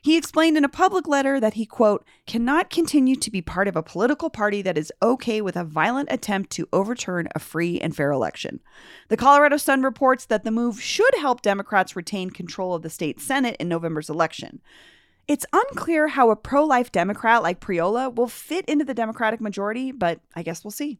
He 0.03 0.19
explained 0.19 0.59
in 0.59 0.65
a 0.65 0.69
public 0.69 1.09
letter 1.09 1.41
that 1.41 1.55
he, 1.55 1.65
quote, 1.65 2.05
cannot 2.27 2.69
continue 2.69 3.17
to 3.17 3.31
be 3.31 3.41
part 3.41 3.69
of 3.69 3.77
a 3.77 3.83
political 3.83 4.29
party 4.29 4.61
that 4.61 4.77
is 4.77 4.93
okay 5.01 5.41
with 5.41 5.57
a 5.57 5.65
violent 5.65 6.11
attempt 6.13 6.51
to 6.51 6.69
overturn 6.71 7.29
a 7.35 7.39
free 7.39 7.81
and 7.81 7.97
fair 7.97 8.11
election. 8.11 8.61
The 9.09 9.17
Colorado 9.17 9.57
Sun 9.57 9.85
reports 9.85 10.27
that 10.27 10.45
the 10.45 10.51
move 10.51 10.83
should 10.83 11.15
help 11.15 11.41
Democrats 11.41 11.97
retain 11.97 12.29
control 12.29 12.75
of 12.75 12.83
the 12.83 12.91
state 12.91 13.21
Senate 13.21 13.57
in 13.59 13.71
November's 13.71 14.11
election. 14.11 14.61
It's 15.27 15.47
unclear 15.51 16.09
how 16.09 16.31
a 16.31 16.37
pro 16.37 16.63
life 16.67 16.93
Democrat 16.93 17.43
like 17.43 17.61
Priola 17.61 18.11
will 18.11 18.29
fit 18.29 18.67
into 18.67 18.85
the 18.85 18.93
Democratic 18.93 19.41
majority, 19.41 19.93
but 19.93 20.21
I 20.37 20.43
guess 20.43 20.63
we'll 20.63 20.73
see. 20.73 20.99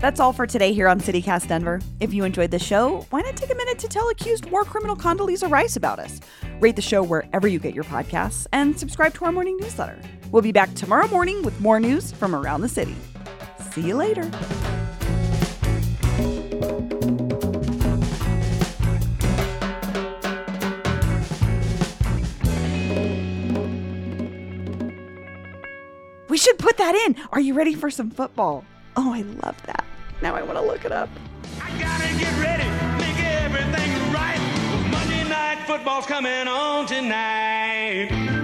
That's 0.00 0.18
all 0.18 0.32
for 0.32 0.46
today 0.46 0.72
here 0.72 0.88
on 0.88 0.98
CityCast 0.98 1.48
Denver. 1.48 1.78
If 2.00 2.14
you 2.14 2.24
enjoyed 2.24 2.50
the 2.50 2.58
show, 2.58 3.06
why 3.10 3.20
not 3.20 3.36
take 3.36 3.50
a 3.50 3.54
minute 3.54 3.78
to 3.80 3.86
tell 3.86 4.08
accused 4.08 4.50
war 4.50 4.64
criminal 4.64 4.96
Condoleezza 4.96 5.50
Rice 5.50 5.76
about 5.76 5.98
us? 5.98 6.20
Rate 6.58 6.74
the 6.74 6.80
show 6.80 7.02
wherever 7.02 7.46
you 7.46 7.58
get 7.58 7.74
your 7.74 7.84
podcasts 7.84 8.46
and 8.54 8.78
subscribe 8.78 9.12
to 9.12 9.26
our 9.26 9.32
morning 9.32 9.58
newsletter. 9.58 10.00
We'll 10.32 10.40
be 10.40 10.52
back 10.52 10.72
tomorrow 10.72 11.06
morning 11.08 11.42
with 11.42 11.60
more 11.60 11.78
news 11.78 12.12
from 12.12 12.34
around 12.34 12.62
the 12.62 12.68
city. 12.70 12.96
See 13.72 13.82
you 13.82 13.94
later. 13.94 14.22
We 26.30 26.38
should 26.38 26.58
put 26.58 26.78
that 26.78 26.94
in. 26.94 27.16
Are 27.32 27.40
you 27.40 27.52
ready 27.52 27.74
for 27.74 27.90
some 27.90 28.10
football? 28.10 28.64
Oh, 28.96 29.12
I 29.12 29.20
love 29.20 29.60
that. 29.66 29.84
Now 30.22 30.34
I 30.34 30.42
want 30.42 30.58
to 30.58 30.64
look 30.64 30.84
it 30.84 30.92
up. 30.92 31.08
I 31.62 31.70
gotta 31.80 32.08
get 32.18 32.32
ready, 32.38 32.68
make 32.98 33.24
everything 33.24 34.12
right. 34.12 34.38
Monday 34.90 35.26
night 35.26 35.58
football's 35.66 36.04
coming 36.04 36.46
on 36.46 36.86
tonight. 36.86 38.39